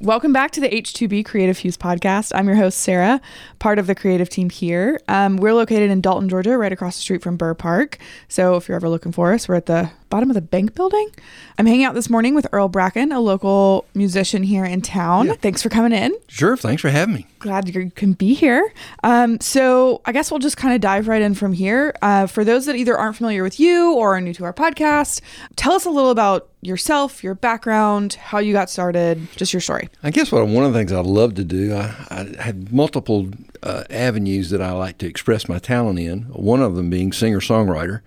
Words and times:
Welcome 0.00 0.32
back 0.32 0.52
to 0.52 0.60
the 0.60 0.68
H2B 0.68 1.24
Creative 1.24 1.58
Fuse 1.58 1.76
podcast. 1.76 2.30
I'm 2.32 2.46
your 2.46 2.54
host, 2.54 2.78
Sarah, 2.78 3.20
part 3.58 3.80
of 3.80 3.88
the 3.88 3.96
creative 3.96 4.28
team 4.28 4.48
here. 4.48 5.00
Um, 5.08 5.38
we're 5.38 5.54
located 5.54 5.90
in 5.90 6.00
Dalton, 6.00 6.28
Georgia, 6.28 6.56
right 6.56 6.70
across 6.70 6.94
the 6.94 7.02
street 7.02 7.20
from 7.20 7.36
Burr 7.36 7.54
Park. 7.54 7.98
So 8.28 8.54
if 8.54 8.68
you're 8.68 8.76
ever 8.76 8.88
looking 8.88 9.10
for 9.10 9.32
us, 9.32 9.48
we're 9.48 9.56
at 9.56 9.66
the 9.66 9.90
bottom 10.08 10.30
of 10.30 10.34
the 10.34 10.40
bank 10.40 10.74
building. 10.74 11.10
I'm 11.58 11.66
hanging 11.66 11.84
out 11.84 11.94
this 11.94 12.08
morning 12.08 12.34
with 12.34 12.46
Earl 12.52 12.68
Brackin, 12.68 13.14
a 13.14 13.20
local 13.20 13.84
musician 13.94 14.42
here 14.42 14.64
in 14.64 14.80
town. 14.80 15.26
Yeah. 15.26 15.34
Thanks 15.34 15.62
for 15.62 15.68
coming 15.68 15.92
in. 15.92 16.16
Sure. 16.28 16.56
Thanks 16.56 16.82
for 16.82 16.88
having 16.88 17.14
me. 17.14 17.26
Glad 17.38 17.68
you 17.74 17.90
can 17.90 18.12
be 18.14 18.34
here. 18.34 18.72
Um, 19.04 19.40
so 19.40 20.00
I 20.04 20.12
guess 20.12 20.30
we'll 20.30 20.40
just 20.40 20.56
kind 20.56 20.74
of 20.74 20.80
dive 20.80 21.08
right 21.08 21.22
in 21.22 21.34
from 21.34 21.52
here. 21.52 21.94
Uh, 22.02 22.26
for 22.26 22.44
those 22.44 22.66
that 22.66 22.76
either 22.76 22.96
aren't 22.96 23.16
familiar 23.16 23.42
with 23.42 23.60
you 23.60 23.92
or 23.94 24.16
are 24.16 24.20
new 24.20 24.34
to 24.34 24.44
our 24.44 24.52
podcast, 24.52 25.20
tell 25.56 25.72
us 25.72 25.84
a 25.84 25.90
little 25.90 26.10
about 26.10 26.48
yourself, 26.62 27.22
your 27.22 27.34
background, 27.34 28.14
how 28.14 28.38
you 28.38 28.52
got 28.52 28.68
started, 28.68 29.28
just 29.36 29.52
your 29.52 29.60
story. 29.60 29.88
I 30.02 30.10
guess 30.10 30.32
what 30.32 30.46
one 30.48 30.64
of 30.64 30.72
the 30.72 30.78
things 30.78 30.92
I 30.92 31.00
love 31.00 31.34
to 31.34 31.44
do, 31.44 31.74
I, 31.74 31.94
I 32.10 32.42
have 32.42 32.72
multiple 32.72 33.28
uh, 33.62 33.84
avenues 33.90 34.50
that 34.50 34.60
I 34.62 34.72
like 34.72 34.98
to 34.98 35.06
express 35.06 35.48
my 35.48 35.58
talent 35.58 35.98
in. 35.98 36.22
One 36.32 36.62
of 36.62 36.74
them 36.76 36.90
being 36.90 37.12
singer 37.12 37.40
songwriter, 37.40 38.00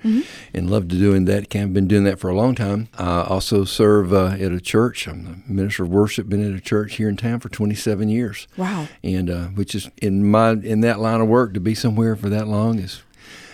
and 0.53 0.69
love 0.69 0.87
to 0.89 0.95
doing 0.97 1.25
that. 1.25 1.49
Kind 1.49 1.65
of 1.65 1.73
been 1.73 1.87
doing 1.87 2.03
that 2.05 2.19
for 2.19 2.29
a 2.29 2.35
long 2.35 2.55
time. 2.55 2.87
I 2.97 3.21
also 3.23 3.63
serve 3.63 4.13
uh, 4.13 4.35
at 4.39 4.51
a 4.51 4.59
church. 4.61 5.07
I'm 5.07 5.23
the 5.25 5.53
minister 5.53 5.83
of 5.83 5.89
worship. 5.89 6.29
Been 6.29 6.43
at 6.49 6.57
a 6.57 6.61
church 6.61 6.95
here 6.95 7.09
in 7.09 7.17
town 7.17 7.39
for 7.39 7.49
27 7.49 8.09
years. 8.09 8.47
Wow. 8.57 8.87
And 9.03 9.29
uh, 9.29 9.45
which 9.47 9.75
is 9.75 9.89
in 10.01 10.29
my 10.29 10.51
in 10.51 10.81
that 10.81 10.99
line 10.99 11.21
of 11.21 11.27
work 11.27 11.53
to 11.53 11.59
be 11.59 11.75
somewhere 11.75 12.15
for 12.15 12.29
that 12.29 12.47
long 12.47 12.79
is 12.79 13.01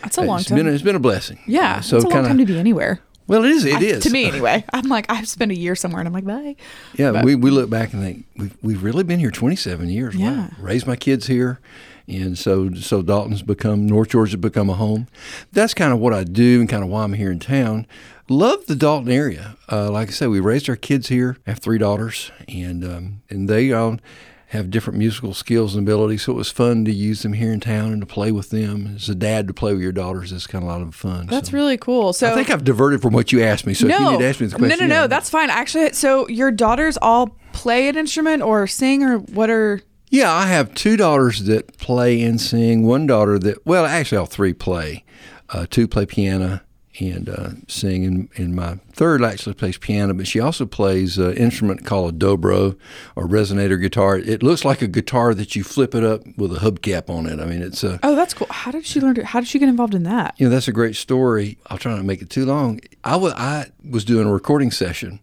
That's 0.02 0.18
a 0.18 0.22
long 0.22 0.40
it's 0.40 0.50
time. 0.50 0.58
been 0.58 0.68
it's 0.68 0.84
been 0.84 0.96
a 0.96 1.00
blessing. 1.00 1.40
yeah, 1.48 1.80
so 1.82 1.98
it's 1.98 2.06
a 2.06 2.08
long 2.10 2.14
kinda- 2.18 2.30
time 2.30 2.38
to 2.38 2.46
be 2.46 2.58
anywhere. 2.58 3.00
Well, 3.28 3.44
it 3.44 3.52
is. 3.52 3.66
It 3.66 3.76
I- 3.76 3.82
is 3.84 4.04
to 4.04 4.10
me 4.10 4.26
anyway. 4.26 4.64
I'm 4.74 4.88
like 4.88 5.06
I've 5.10 5.28
spent 5.28 5.52
a 5.52 5.58
year 5.58 5.76
somewhere 5.76 6.00
and 6.02 6.08
I'm 6.08 6.14
like 6.14 6.26
bye. 6.26 6.56
Yeah, 6.96 7.12
But- 7.12 7.26
we, 7.26 7.36
we 7.36 7.50
look 7.52 7.70
back 7.70 7.94
and 7.94 8.02
think 8.02 8.26
we've, 8.38 8.58
we've 8.62 8.84
really 8.84 9.04
been 9.04 9.20
here 9.20 9.32
27 9.32 9.90
years. 9.90 10.16
Wow. 10.16 10.24
Yeah. 10.24 10.50
Raised 10.60 10.88
my 10.88 10.96
kids 10.96 11.28
here. 11.28 11.60
And 12.10 12.38
so, 12.38 12.74
so 12.76 13.02
Dalton's 13.02 13.42
become, 13.42 13.86
North 13.86 14.10
Georgia's 14.10 14.38
become 14.38 14.70
a 14.70 14.76
home. 14.76 15.08
That's 15.52 15.74
kind 15.74 15.92
of 15.92 16.00
what 16.00 16.14
I 16.14 16.24
do 16.24 16.62
and 16.62 16.70
kind 16.70 16.82
of 16.82 16.90
why 16.90 17.04
I'm 17.04 17.12
here 17.12 17.32
in 17.32 17.40
town. 17.40 17.86
Love 18.30 18.66
the 18.68 18.78
Dalton 18.78 19.12
area. 19.12 19.58
Uh, 19.70 19.92
like 19.92 20.08
I 20.08 20.12
said, 20.12 20.30
we 20.30 20.40
raised 20.40 20.70
our 20.70 20.78
kids 20.78 21.10
here. 21.10 21.36
I 21.46 21.50
have 21.50 21.60
three 21.60 21.78
daughters, 21.78 22.32
and 22.48 22.84
um, 22.86 23.22
and 23.30 23.50
they 23.50 23.74
all 23.74 23.98
have 24.52 24.72
different 24.72 24.98
musical 24.98 25.34
skills 25.34 25.76
and 25.76 25.86
abilities. 25.86 26.24
So 26.24 26.32
it 26.32 26.36
was 26.36 26.50
fun 26.50 26.86
to 26.86 26.92
use 26.92 27.22
them 27.22 27.34
here 27.34 27.52
in 27.52 27.60
town 27.60 27.92
and 27.92 28.02
to 28.02 28.06
play 28.06 28.32
with 28.32 28.50
them. 28.50 28.94
As 28.96 29.10
a 29.10 29.16
dad, 29.16 29.48
to 29.48 29.54
play 29.54 29.74
with 29.74 29.82
your 29.82 29.92
daughters 29.92 30.32
is 30.32 30.48
kind 30.48 30.64
of 30.64 30.70
a 30.70 30.72
lot 30.72 30.82
of 30.82 30.96
fun. 30.96 31.28
That's 31.28 31.50
so. 31.50 31.58
really 31.58 31.78
cool. 31.78 32.14
So 32.14 32.32
I 32.32 32.34
think 32.34 32.50
I've 32.50 32.64
diverted 32.64 33.02
from 33.02 33.14
what 33.14 33.34
you 33.34 33.44
asked 33.44 33.66
me. 33.66 33.74
So 33.74 33.88
if 33.88 33.92
you 33.92 34.00
no, 34.00 34.12
need 34.12 34.20
to 34.20 34.26
ask 34.26 34.40
me 34.40 34.48
the 34.48 34.54
no, 34.54 34.60
question, 34.60 34.88
no, 34.88 34.96
no. 34.96 35.02
yeah. 35.02 35.08
That's 35.08 35.30
fine. 35.30 35.50
Actually, 35.50 35.94
so 35.94 36.28
your 36.30 36.52
daughters 36.52 36.98
all 37.02 37.38
play 37.52 37.90
an 37.90 37.98
instrument 37.98 38.42
or 38.42 38.68
sing 38.68 39.04
or 39.04 39.18
what 39.18 39.50
are? 39.50 39.82
Yeah, 40.10 40.32
I 40.32 40.46
have 40.46 40.74
two 40.74 40.96
daughters 40.96 41.44
that 41.46 41.78
play 41.78 42.22
and 42.24 42.40
sing. 42.40 42.86
One 42.86 43.06
daughter 43.06 43.38
that, 43.40 43.66
well, 43.66 43.86
actually, 43.86 44.20
all 44.20 44.26
three 44.26 44.54
play. 44.54 45.04
Uh, 45.50 45.66
two 45.70 45.88
play 45.88 46.06
piano 46.06 46.62
and 47.00 47.30
uh, 47.30 47.50
sing, 47.68 48.06
and, 48.06 48.30
and 48.38 48.56
my 48.56 48.76
third 48.94 49.24
actually 49.24 49.54
plays 49.54 49.78
piano, 49.78 50.14
but 50.14 50.28
she 50.28 50.40
also 50.40 50.66
plays 50.66 51.18
an 51.18 51.36
instrument 51.38 51.86
called 51.86 52.14
a 52.16 52.18
dobro 52.26 52.78
or 53.16 53.28
resonator 53.28 53.80
guitar. 53.80 54.18
It 54.18 54.42
looks 54.44 54.66
like 54.66 54.82
a 54.82 54.88
guitar 54.88 55.34
that 55.34 55.56
you 55.56 55.64
flip 55.64 55.94
it 55.96 56.04
up 56.04 56.22
with 56.38 56.56
a 56.56 56.60
hubcap 56.60 57.10
on 57.10 57.26
it. 57.28 57.40
I 57.40 57.46
mean, 57.46 57.62
it's 57.62 57.84
a 57.84 58.00
Oh, 58.04 58.16
that's 58.16 58.34
cool. 58.34 58.48
How 58.50 58.72
did 58.72 58.86
she 58.86 59.00
learn? 59.00 59.16
To, 59.16 59.26
how 59.26 59.40
did 59.40 59.48
she 59.50 59.60
get 59.60 59.70
involved 59.70 59.94
in 59.96 60.04
that? 60.04 60.36
you 60.38 60.48
know, 60.48 60.50
that's 60.50 60.68
a 60.68 60.72
great 60.74 60.96
story. 60.96 61.58
I'll 61.68 61.78
try 61.78 61.92
not 61.92 61.98
to 62.00 62.04
make 62.04 62.22
it 62.22 62.30
too 62.30 62.46
long. 62.46 62.80
I 63.04 63.16
wa- 63.16 63.34
I 63.38 63.68
was 63.90 64.04
doing 64.04 64.28
a 64.28 64.32
recording 64.34 64.72
session 64.72 65.20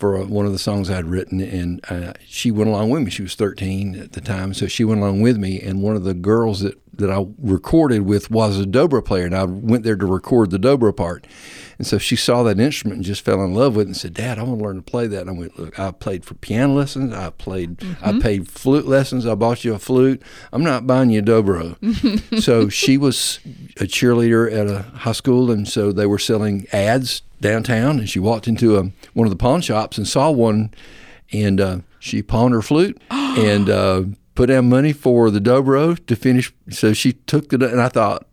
for 0.00 0.16
uh, 0.16 0.24
one 0.24 0.46
of 0.46 0.52
the 0.52 0.58
songs 0.58 0.90
I'd 0.90 1.04
written, 1.04 1.40
and 1.40 1.80
uh, 1.90 2.14
she 2.24 2.50
went 2.50 2.70
along 2.70 2.88
with 2.88 3.02
me. 3.02 3.10
She 3.10 3.22
was 3.22 3.34
13 3.34 3.94
at 3.96 4.12
the 4.12 4.22
time, 4.22 4.54
so 4.54 4.66
she 4.66 4.82
went 4.82 5.00
along 5.00 5.20
with 5.20 5.36
me. 5.36 5.60
And 5.60 5.82
one 5.82 5.94
of 5.94 6.04
the 6.04 6.14
girls 6.14 6.60
that, 6.60 6.80
that 6.96 7.10
I 7.10 7.26
recorded 7.38 8.02
with 8.02 8.30
was 8.30 8.58
a 8.58 8.64
dobro 8.64 9.04
player, 9.04 9.26
and 9.26 9.36
I 9.36 9.44
went 9.44 9.84
there 9.84 9.96
to 9.96 10.06
record 10.06 10.50
the 10.50 10.58
dobro 10.58 10.96
part. 10.96 11.26
And 11.76 11.86
so 11.86 11.98
she 11.98 12.16
saw 12.16 12.42
that 12.42 12.58
instrument 12.58 12.96
and 12.96 13.04
just 13.04 13.24
fell 13.24 13.42
in 13.44 13.54
love 13.54 13.76
with 13.76 13.86
it 13.86 13.88
and 13.88 13.96
said, 13.96 14.14
Dad, 14.14 14.38
I 14.38 14.42
want 14.42 14.58
to 14.58 14.64
learn 14.64 14.76
to 14.76 14.82
play 14.82 15.06
that. 15.06 15.22
And 15.22 15.30
I 15.30 15.32
went, 15.32 15.58
Look, 15.58 15.78
I 15.78 15.90
played 15.90 16.24
for 16.24 16.34
piano 16.34 16.74
lessons. 16.74 17.14
I 17.14 17.30
played, 17.30 17.82
I 18.02 18.18
paid 18.20 18.48
flute 18.48 18.86
lessons. 18.86 19.26
I 19.26 19.34
bought 19.34 19.64
you 19.64 19.74
a 19.74 19.78
flute. 19.78 20.22
I'm 20.52 20.62
not 20.64 20.86
buying 20.86 21.10
you 21.10 21.20
a 21.20 21.22
dobro. 21.22 22.42
so 22.42 22.68
she 22.68 22.98
was 22.98 23.40
a 23.76 23.84
cheerleader 23.84 24.52
at 24.52 24.66
a 24.66 24.82
high 24.98 25.12
school, 25.12 25.50
and 25.50 25.66
so 25.66 25.92
they 25.92 26.06
were 26.06 26.18
selling 26.18 26.66
ads 26.72 27.22
downtown. 27.40 27.98
And 27.98 28.08
she 28.08 28.18
walked 28.18 28.48
into 28.48 28.76
a, 28.78 28.90
one 29.14 29.26
of 29.26 29.30
the 29.30 29.36
pawn 29.36 29.60
shops 29.60 29.98
and 29.98 30.06
saw 30.06 30.30
one, 30.30 30.72
and 31.32 31.60
uh, 31.60 31.78
she 31.98 32.22
pawned 32.22 32.54
her 32.54 32.62
flute 32.62 33.00
and 33.10 33.68
uh, 33.68 34.04
put 34.34 34.46
down 34.46 34.68
money 34.68 34.92
for 34.92 35.30
the 35.30 35.40
dobro 35.40 36.04
to 36.06 36.16
finish. 36.16 36.52
So 36.70 36.92
she 36.92 37.12
took 37.12 37.52
it, 37.52 37.62
and 37.62 37.80
I 37.80 37.88
thought, 37.88 38.26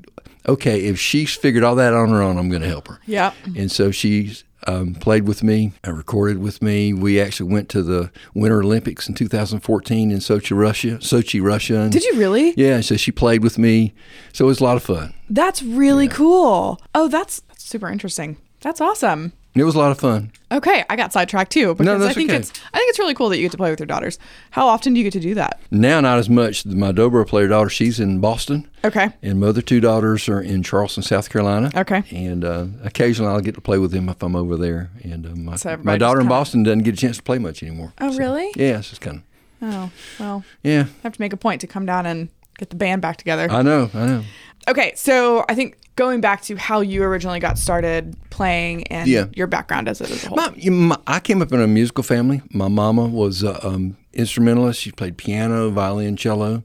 okay, 0.48 0.86
if 0.86 1.00
she's 1.00 1.36
figured 1.36 1.64
all 1.64 1.76
that 1.76 1.94
on 1.94 2.10
her 2.10 2.22
own, 2.22 2.38
I'm 2.38 2.50
going 2.50 2.62
to 2.62 2.68
help 2.68 2.88
her. 2.88 3.00
Yeah. 3.06 3.34
And 3.56 3.72
so 3.72 3.92
she 3.92 4.34
um, 4.66 4.96
played 4.96 5.28
with 5.28 5.44
me, 5.44 5.74
uh, 5.86 5.92
recorded 5.92 6.40
with 6.40 6.62
me. 6.62 6.94
We 6.94 7.20
actually 7.20 7.52
went 7.52 7.70
to 7.70 7.84
the 7.84 8.12
Winter 8.34 8.62
Olympics 8.62 9.08
in 9.08 9.16
2014 9.16 10.12
in 10.12 10.18
Sochi, 10.20 10.58
Russia. 10.58 10.98
Sochi, 10.98 11.44
Russia. 11.44 11.82
And 11.82 11.92
Did 11.92 12.04
you 12.04 12.16
really? 12.16 12.54
Yeah. 12.58 12.82
So 12.82 12.96
she 12.98 13.12
played 13.12 13.44
with 13.44 13.58
me. 13.58 13.94
So 14.34 14.46
it 14.46 14.48
was 14.48 14.60
a 14.60 14.64
lot 14.64 14.78
of 14.78 14.84
fun. 14.84 15.14
That's 15.30 15.62
really 15.62 16.08
cool. 16.08 16.80
Oh, 16.96 17.08
that's, 17.08 17.42
that's 17.42 17.66
super 17.66 17.90
interesting. 17.90 18.38
That's 18.62 18.82
awesome. 18.82 19.34
It 19.56 19.64
was 19.64 19.74
a 19.74 19.80
lot 19.80 19.92
of 19.92 20.00
fun. 20.00 20.32
Okay, 20.52 20.86
I 20.88 20.96
got 20.96 21.12
sidetracked 21.12 21.52
too 21.52 21.74
because 21.74 21.96
I 21.96 21.98
that's 21.98 22.16
think 22.16 22.30
okay. 22.30 22.38
it's 22.40 22.52
I 22.74 22.78
think 22.78 22.90
it's 22.90 23.00
really 23.00 23.16
cool 23.16 23.30
that 23.30 23.38
you 23.38 23.42
get 23.44 23.52
to 23.52 23.58
play 23.58 23.72
with 23.72 23.80
your 23.80 23.88
daughters. 23.88 24.20
How 24.52 24.68
often 24.68 24.94
do 24.94 25.00
you 25.00 25.04
get 25.04 25.14
to 25.14 25.20
do 25.20 25.34
that? 25.34 25.60
Now, 25.72 26.00
not 26.00 26.20
as 26.20 26.30
much. 26.30 26.64
My 26.66 26.92
dobro 26.92 27.28
player 27.28 27.48
daughter, 27.48 27.70
she's 27.70 28.00
in 28.00 28.20
Boston. 28.20 28.70
Okay. 28.86 29.10
And 29.24 29.40
my 29.40 29.48
other 29.48 29.64
two 29.64 29.80
daughters 29.80 30.30
are 30.30 30.40
in 30.40 30.62
Charleston, 30.62 31.02
South 31.02 31.30
Carolina. 31.30 31.72
Okay. 31.76 32.04
And 32.12 32.46
uh, 32.46 32.68
occasionally 32.84 33.32
I'll 33.32 33.42
get 33.42 33.56
to 33.56 33.62
play 33.62 33.80
with 33.80 33.92
them 33.92 34.10
if 34.10 34.22
I'm 34.22 34.36
over 34.36 34.58
there. 34.58 34.92
And 35.04 35.26
uh, 35.26 35.30
my, 35.32 35.56
So 35.56 35.76
my 35.78 35.98
daughter 35.98 36.22
in 36.22 36.28
Boston 36.28 36.62
doesn't 36.64 36.84
get 36.84 36.94
a 36.94 36.98
chance 36.98 37.18
to 37.18 37.24
play 37.24 37.40
much 37.40 37.64
anymore. 37.64 37.94
Oh, 38.00 38.16
really? 38.16 38.52
Yeah, 38.56 38.78
it's 38.78 38.90
just 38.90 39.02
kind 39.02 39.18
of, 39.18 39.24
Oh, 39.60 39.92
well, 40.20 40.44
yeah. 40.62 40.82
I 40.82 41.02
have 41.02 41.14
to 41.14 41.22
make 41.22 41.34
a 41.34 41.38
point 41.38 41.62
to 41.62 41.68
come 41.68 41.86
down 41.88 42.06
and 42.06 42.30
get 42.60 42.70
the 42.70 42.76
band 42.76 43.02
back 43.02 43.18
together. 43.18 43.50
I 43.50 43.64
know, 43.64 43.90
I 43.94 44.06
know. 44.06 44.24
Okay, 44.68 44.94
so 44.96 45.46
I 45.48 45.56
think 45.56 45.78
going 45.96 46.22
back 46.22 46.42
to 46.44 46.56
how 46.58 46.82
you 46.82 47.04
originally 47.04 47.40
got 47.40 47.58
started 47.58 48.16
playing 48.30 48.86
and 48.88 49.08
Yeah. 49.08 49.26
your 49.34 49.48
background 49.48 49.88
as 49.88 50.02
it 50.02 50.12
as 50.12 50.24
a 50.26 50.28
whole. 50.30 50.36
My, 50.38 50.70
my, 50.70 50.98
I 51.08 51.20
came 51.20 51.42
up 51.42 51.52
in 51.52 51.60
a 51.62 51.68
musical 51.68 52.04
family. 52.04 52.42
My 52.52 52.68
mama 52.68 53.06
was 53.08 53.44
a 53.44 53.66
um, 53.66 53.98
instrumentalist. 54.14 54.82
She 54.82 54.92
played 54.92 55.18
piano, 55.18 55.70
violin, 55.70 56.16
cello. 56.18 56.64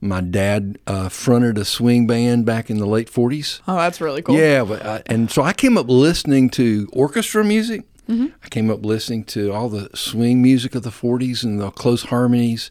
My 0.00 0.20
dad 0.20 0.78
uh, 0.86 1.08
fronted 1.08 1.56
a 1.56 1.64
swing 1.64 2.06
band 2.06 2.44
back 2.44 2.68
in 2.68 2.78
the 2.78 2.86
late 2.86 3.10
40s. 3.10 3.60
oh, 3.66 3.76
that's 3.76 4.00
really 4.00 4.20
cool. 4.20 4.36
Yeah, 4.36 4.62
but 4.64 4.84
I, 4.84 5.02
and 5.06 5.30
so 5.30 5.42
I 5.42 5.54
came 5.54 5.78
up 5.78 5.88
listening 5.88 6.50
to 6.50 6.88
orchestra 6.92 7.42
music. 7.44 7.82
I 8.08 8.48
came 8.50 8.70
up 8.70 8.84
listening 8.86 9.24
to 9.24 9.52
all 9.52 9.68
the 9.68 9.90
swing 9.96 10.40
music 10.40 10.76
of 10.76 10.84
the 10.84 10.90
40s 10.90 11.42
and 11.42 11.60
the 11.60 11.72
close 11.72 12.04
harmonies. 12.04 12.70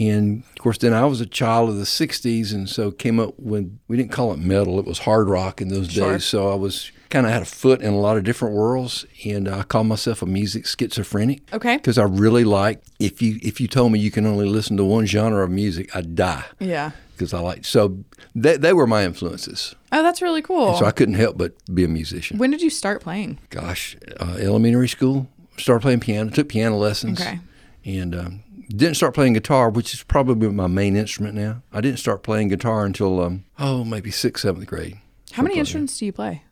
And 0.00 0.42
of 0.56 0.62
course, 0.62 0.78
then 0.78 0.94
I 0.94 1.04
was 1.04 1.20
a 1.20 1.26
child 1.26 1.68
of 1.68 1.76
the 1.76 1.84
60s, 1.84 2.52
and 2.54 2.68
so 2.68 2.90
came 2.90 3.20
up 3.20 3.34
when 3.38 3.78
we 3.88 3.96
didn't 3.98 4.10
call 4.12 4.32
it 4.32 4.38
metal, 4.38 4.78
it 4.78 4.86
was 4.86 5.00
hard 5.00 5.28
rock 5.28 5.60
in 5.60 5.68
those 5.68 5.90
Sure. 5.92 6.12
days. 6.12 6.24
So 6.24 6.50
I 6.50 6.54
was 6.54 6.90
kind 7.10 7.26
of 7.26 7.32
had 7.32 7.42
a 7.42 7.46
foot 7.46 7.82
in 7.82 7.92
a 7.92 7.98
lot 7.98 8.16
of 8.16 8.24
different 8.24 8.54
worlds, 8.54 9.04
and 9.26 9.46
I 9.48 9.64
call 9.64 9.84
myself 9.84 10.22
a 10.22 10.26
music 10.26 10.66
schizophrenic. 10.66 11.42
Okay. 11.52 11.76
Because 11.76 11.98
I 11.98 12.04
really 12.04 12.44
like 12.44 12.82
if 12.98 13.20
you 13.20 13.38
if 13.42 13.60
you 13.60 13.68
told 13.68 13.92
me 13.92 13.98
you 13.98 14.10
can 14.10 14.24
only 14.24 14.46
listen 14.46 14.78
to 14.78 14.84
one 14.84 15.04
genre 15.04 15.44
of 15.44 15.50
music, 15.50 15.94
I'd 15.94 16.14
die. 16.16 16.44
Yeah. 16.58 16.92
Because 17.14 17.34
I 17.34 17.40
like 17.40 17.66
so 17.66 17.98
they, 18.34 18.56
they 18.56 18.72
were 18.72 18.86
my 18.86 19.04
influences. 19.04 19.74
Oh, 19.92 20.02
that's 20.02 20.22
really 20.22 20.40
cool. 20.40 20.74
So 20.78 20.86
I 20.86 20.90
couldn't 20.90 21.16
help 21.16 21.36
but 21.36 21.52
be 21.74 21.84
a 21.84 21.88
musician. 21.88 22.38
when 22.38 22.50
did 22.50 22.62
you 22.62 22.70
start 22.70 23.02
playing? 23.02 23.38
Gosh, 23.50 23.94
uh, 24.18 24.36
elementary 24.40 24.88
school, 24.88 25.28
started 25.58 25.82
playing 25.82 26.00
piano, 26.00 26.30
took 26.30 26.48
piano 26.48 26.78
lessons. 26.78 27.20
Okay. 27.20 27.40
And 27.84 28.14
um, 28.14 28.42
didn't 28.74 28.96
start 28.96 29.14
playing 29.14 29.32
guitar, 29.34 29.70
which 29.70 29.94
is 29.94 30.02
probably 30.02 30.48
my 30.50 30.66
main 30.66 30.96
instrument 30.96 31.34
now. 31.34 31.62
I 31.72 31.80
didn't 31.80 31.98
start 31.98 32.22
playing 32.22 32.48
guitar 32.48 32.84
until, 32.84 33.20
um, 33.20 33.44
oh, 33.58 33.84
maybe 33.84 34.10
sixth, 34.10 34.42
seventh 34.42 34.66
grade. 34.66 34.98
How 35.32 35.42
many 35.42 35.58
instruments 35.58 35.98
do 35.98 36.06
you 36.06 36.12
play? 36.12 36.42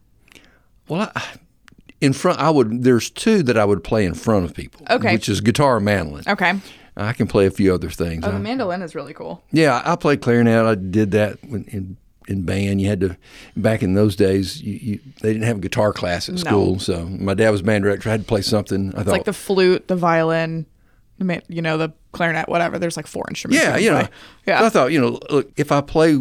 Well, 0.88 1.10
I, 1.14 1.22
in 2.00 2.12
front, 2.12 2.38
I 2.40 2.50
would, 2.50 2.82
there's 2.82 3.10
two 3.10 3.42
that 3.44 3.56
I 3.58 3.64
would 3.64 3.84
play 3.84 4.04
in 4.04 4.14
front 4.14 4.44
of 4.46 4.54
people. 4.54 4.86
Okay. 4.90 5.12
Which 5.12 5.28
is 5.28 5.40
guitar 5.40 5.76
and 5.76 5.84
mandolin. 5.84 6.24
Okay. 6.26 6.54
I 6.96 7.12
can 7.12 7.26
play 7.26 7.46
a 7.46 7.50
few 7.50 7.72
other 7.72 7.90
things. 7.90 8.24
Oh, 8.26 8.30
the 8.30 8.36
I- 8.36 8.40
mandolin 8.40 8.82
is 8.82 8.94
really 8.94 9.14
cool. 9.14 9.42
Yeah, 9.52 9.80
I 9.84 9.92
I 9.92 9.96
played 9.96 10.20
clarinet. 10.20 10.64
I 10.66 10.74
did 10.74 11.12
that 11.12 11.38
in 11.44 11.96
in 12.28 12.42
band. 12.42 12.80
You 12.80 12.88
had 12.88 13.00
to 13.00 13.16
back 13.56 13.82
in 13.82 13.94
those 13.94 14.16
days. 14.16 14.60
You, 14.60 14.74
you 14.74 15.00
they 15.22 15.32
didn't 15.32 15.46
have 15.46 15.58
a 15.58 15.60
guitar 15.60 15.92
class 15.92 16.28
at 16.28 16.34
No. 16.34 16.40
school, 16.40 16.78
so 16.80 17.06
my 17.06 17.34
dad 17.34 17.50
was 17.50 17.62
band 17.62 17.84
director. 17.84 18.08
I 18.08 18.12
had 18.12 18.22
to 18.22 18.26
play 18.26 18.42
something. 18.42 18.86
I 18.94 19.00
It's 19.00 19.04
thought, 19.04 19.12
like 19.12 19.24
the 19.24 19.32
flute, 19.32 19.88
the 19.88 19.96
violin, 19.96 20.66
the 21.20 21.42
you 21.48 21.62
know, 21.62 21.76
the 21.76 21.92
clarinet, 22.12 22.48
whatever. 22.48 22.78
There's 22.78 22.96
like 22.96 23.06
four 23.06 23.24
instruments. 23.28 23.62
yeah, 23.64 23.76
you 23.76 23.90
know. 23.90 24.08
Yeah. 24.46 24.60
So 24.60 24.66
I 24.66 24.68
thought, 24.70 24.92
you 24.92 25.00
know, 25.00 25.18
look, 25.30 25.50
if 25.56 25.70
I 25.72 25.80
play 25.80 26.20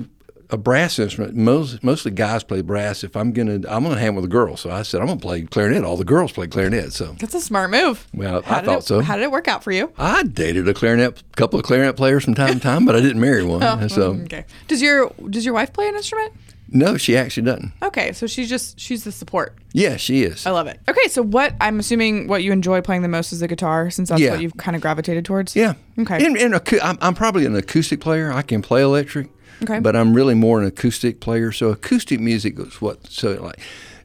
a 0.52 0.58
brass 0.58 0.98
instrument. 0.98 1.36
Most 1.36 1.84
mostly 1.84 2.12
guys 2.12 2.44
play 2.44 2.62
brass. 2.62 3.04
If 3.04 3.16
I'm 3.16 3.34
gonna, 3.34 3.56
I'm 3.70 3.84
gonna 3.84 4.00
hang 4.00 4.16
with 4.16 4.26
a 4.26 4.30
girl. 4.30 4.58
So 4.58 4.72
I 4.72 4.82
said 4.82 5.00
I'm 5.00 5.08
gonna 5.08 5.20
play 5.20 5.44
clarinet. 5.44 5.84
All 5.84 5.96
the 5.96 6.04
girls 6.04 6.32
play 6.32 6.48
clarinet. 6.48 6.92
So 6.92 7.16
That's 7.20 7.36
a 7.36 7.42
smart 7.42 7.70
move. 7.70 8.08
well, 8.14 8.42
How 8.42 8.58
I 8.58 8.62
thought 8.64 8.80
it, 8.80 8.84
so. 8.86 9.02
How 9.02 9.16
did 9.16 9.24
it 9.24 9.32
work 9.32 9.48
out 9.48 9.64
for 9.64 9.72
you? 9.72 9.92
I 9.98 10.24
dated 10.24 10.68
a 10.68 10.74
clarinet, 10.74 11.22
couple 11.36 11.60
of 11.60 11.66
clarinet 11.66 11.96
players 11.96 12.26
from 12.26 12.34
time 12.34 12.56
to 12.56 12.60
time, 12.60 12.86
but 12.86 12.96
I 12.96 13.00
didn't 13.02 13.22
marry 13.22 13.44
one. 13.44 13.62
Oh, 13.70 13.88
so 13.88 14.14
Okay. 14.24 14.46
Does 14.68 14.82
your 14.82 15.12
does 15.30 15.46
your 15.46 15.54
wife 15.54 15.72
play 15.72 15.88
an 15.88 15.96
instrument? 15.96 16.34
No, 16.72 16.98
she 16.98 17.18
actually 17.18 17.44
doesn't. 17.44 17.72
Okay, 17.82 18.12
so 18.14 18.28
she's 18.28 18.50
just 18.50 18.80
she's 18.80 19.04
the 19.04 19.12
support. 19.12 19.56
Yeah, 19.74 19.98
she 19.98 20.24
is. 20.24 20.46
I 20.46 20.52
love 20.52 20.68
it. 20.68 20.80
Okay, 20.88 21.08
so 21.08 21.22
what 21.22 21.54
I'm 21.62 21.80
assuming 21.80 22.28
what 22.28 22.44
you 22.44 22.52
enjoy 22.52 22.82
playing 22.82 23.02
the 23.02 23.08
most 23.08 23.32
is 23.32 23.40
the 23.40 23.48
guitar, 23.48 23.90
since 23.90 24.10
that's 24.10 24.22
Yeah. 24.22 24.32
what 24.32 24.42
you've 24.42 24.58
kind 24.58 24.76
of 24.76 24.82
gravitated 24.82 25.26
towards. 25.26 25.56
Yeah. 25.56 25.74
Okay. 25.98 26.26
And, 26.26 26.38
and 26.38 26.56
I'm, 26.82 26.98
I'm 27.02 27.14
probably 27.16 27.46
an 27.46 27.56
acoustic 27.56 28.00
player. 28.02 28.32
I 28.32 28.42
can 28.42 28.62
play 28.62 28.82
electric. 28.82 29.30
Okay. 29.62 29.80
But 29.80 29.96
I'm 29.96 30.14
really 30.14 30.36
more 30.36 30.60
an 30.62 30.66
acoustic 30.68 31.20
player. 31.20 31.52
So 31.52 31.70
acoustic 31.70 32.20
music 32.20 32.58
is 32.60 32.82
what 32.82 33.08
so 33.08 33.34
like 33.42 33.60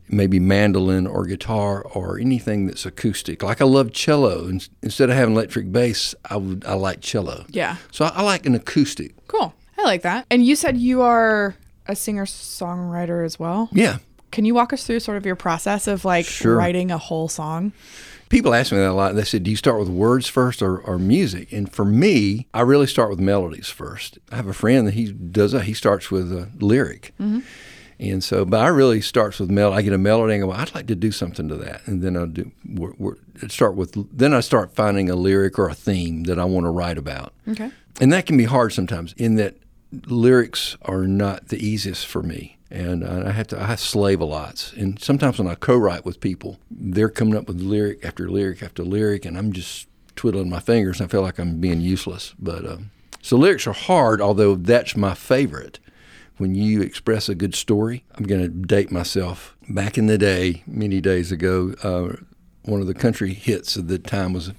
maybe 0.09 0.39
mandolin 0.39 1.07
or 1.07 1.25
guitar 1.25 1.83
or 1.83 2.19
anything 2.19 2.67
that's 2.67 2.85
acoustic. 2.85 3.43
Like 3.43 3.61
I 3.61 3.65
love 3.65 3.93
cello. 3.93 4.47
And 4.47 4.69
instead 4.83 5.11
of 5.11 5.17
having 5.17 5.35
electric 5.35 5.71
bass, 5.73 6.15
I 6.29 6.37
would 6.37 6.65
I 6.67 6.75
like 6.75 7.01
cello. 7.01 7.45
Yeah. 7.49 7.77
So 7.93 8.05
I, 8.05 8.09
I 8.09 8.23
like 8.23 8.47
an 8.47 8.55
acoustic. 8.55 9.15
Cool. 9.29 9.55
I 9.79 9.83
like 9.83 10.03
that. 10.03 10.27
And 10.31 10.45
you 10.45 10.57
said 10.57 10.77
you 10.77 11.03
are 11.03 11.55
a 11.87 11.95
singer 11.97 12.25
songwriter 12.27 13.25
as 13.25 13.39
well. 13.39 13.69
Yeah. 13.73 13.99
Can 14.31 14.45
you 14.45 14.55
walk 14.55 14.73
us 14.73 14.85
through 14.85 15.01
sort 15.01 15.17
of 15.17 15.25
your 15.25 15.37
process 15.37 15.87
of 15.87 16.05
like 16.05 16.27
Sure. 16.27 16.57
writing 16.57 16.91
a 16.91 16.99
whole 16.99 17.29
song? 17.29 17.73
People 18.31 18.53
ask 18.55 18.73
me 18.73 18.79
that 18.79 18.91
a 18.91 18.93
lot. 18.93 19.15
They 19.15 19.23
said, 19.23 19.45
"Do 19.45 19.51
you 19.51 19.57
start 19.57 19.79
with 19.79 19.89
words 19.89 20.27
first 20.27 20.61
or, 20.61 20.79
or 20.79 20.99
music?" 20.99 21.53
And 21.53 21.71
for 21.71 21.85
me, 21.85 22.49
I 22.53 22.63
really 22.63 22.87
start 22.89 23.11
with 23.11 23.21
melodies 23.21 23.69
first. 23.69 24.19
I 24.33 24.37
have 24.37 24.49
a 24.49 24.55
friend 24.55 24.87
that 24.89 24.95
he 24.95 25.13
does 25.13 25.53
that. 25.53 25.65
He 25.65 25.75
starts 25.75 26.11
with 26.11 26.33
a 26.33 26.49
lyric, 26.59 27.13
mm-hmm. 27.21 27.41
and 28.01 28.25
so, 28.25 28.45
but 28.45 28.61
I 28.61 28.69
really 28.69 29.01
starts 29.03 29.39
with 29.39 29.51
melody. 29.51 29.79
I 29.79 29.83
get 29.83 29.93
a 29.93 29.99
melody 29.99 30.35
and 30.35 30.43
go, 30.43 30.51
"I'd 30.51 30.75
like 30.75 30.87
to 30.89 30.97
do 30.97 31.13
something 31.13 31.49
to 31.49 31.57
that," 31.59 31.83
and 31.87 32.03
then 32.03 32.17
I 32.17 32.25
do 32.27 32.51
we're, 32.69 32.95
we're, 32.99 33.17
start 33.47 33.77
with. 33.77 33.95
Then 34.11 34.35
I 34.35 34.41
start 34.41 34.75
finding 34.75 35.09
a 35.11 35.15
lyric 35.17 35.57
or 35.59 35.69
a 35.69 35.75
theme 35.75 36.25
that 36.25 36.39
I 36.41 36.45
want 36.45 36.65
to 36.65 36.71
write 36.71 36.99
about, 36.99 37.35
Okay. 37.47 37.71
and 38.01 38.13
that 38.13 38.27
can 38.27 38.37
be 38.37 38.45
hard 38.45 38.73
sometimes. 38.73 39.15
In 39.17 39.37
that 39.37 39.59
lyrics 40.07 40.77
are 40.83 41.07
not 41.07 41.49
the 41.49 41.65
easiest 41.65 42.07
for 42.07 42.23
me. 42.23 42.59
And 42.71 43.05
I 43.05 43.31
have 43.31 43.47
to 43.49 43.63
I 43.63 43.77
slave 43.77 44.21
a 44.21 44.25
lot. 44.25 44.73
And 44.77 45.01
sometimes 45.01 45.39
when 45.39 45.47
I 45.47 45.55
co-write 45.55 46.05
with 46.05 46.19
people, 46.21 46.59
they're 46.71 47.09
coming 47.09 47.37
up 47.37 47.47
with 47.47 47.61
lyric 47.61 48.05
after 48.05 48.29
lyric 48.29 48.63
after 48.63 48.83
lyric, 48.83 49.25
and 49.25 49.39
I'm 49.39 49.53
just 49.53 49.87
twiddling 50.17 50.51
my 50.51 50.59
fingers. 50.59 51.01
And 51.01 51.09
I 51.09 51.11
feel 51.11 51.23
like 51.23 51.39
I'm 51.39 51.61
being 51.61 51.81
useless. 51.81 52.35
But 52.39 52.67
um, 52.67 52.91
so 53.23 53.37
lyrics 53.37 53.67
are 53.69 53.73
hard, 53.75 54.21
although 54.21 54.57
that's 54.57 54.97
my 54.97 55.15
favorite. 55.15 55.79
When 56.37 56.57
you 56.57 56.83
express 56.83 57.29
a 57.29 57.35
good 57.37 57.55
story, 57.55 58.03
I'm 58.17 58.25
going 58.25 58.43
to 58.43 58.49
date 58.49 58.91
myself. 58.91 59.57
Back 59.69 59.97
in 59.97 60.07
the 60.07 60.19
day, 60.19 60.65
many 60.67 61.01
days 61.01 61.31
ago, 61.31 61.75
uh, 61.85 62.17
one 62.65 62.81
of 62.81 62.89
the 62.89 62.95
country 62.95 63.35
hits 63.35 63.77
of 63.77 63.87
the 63.87 64.01
time 64.01 64.33
was 64.33 64.51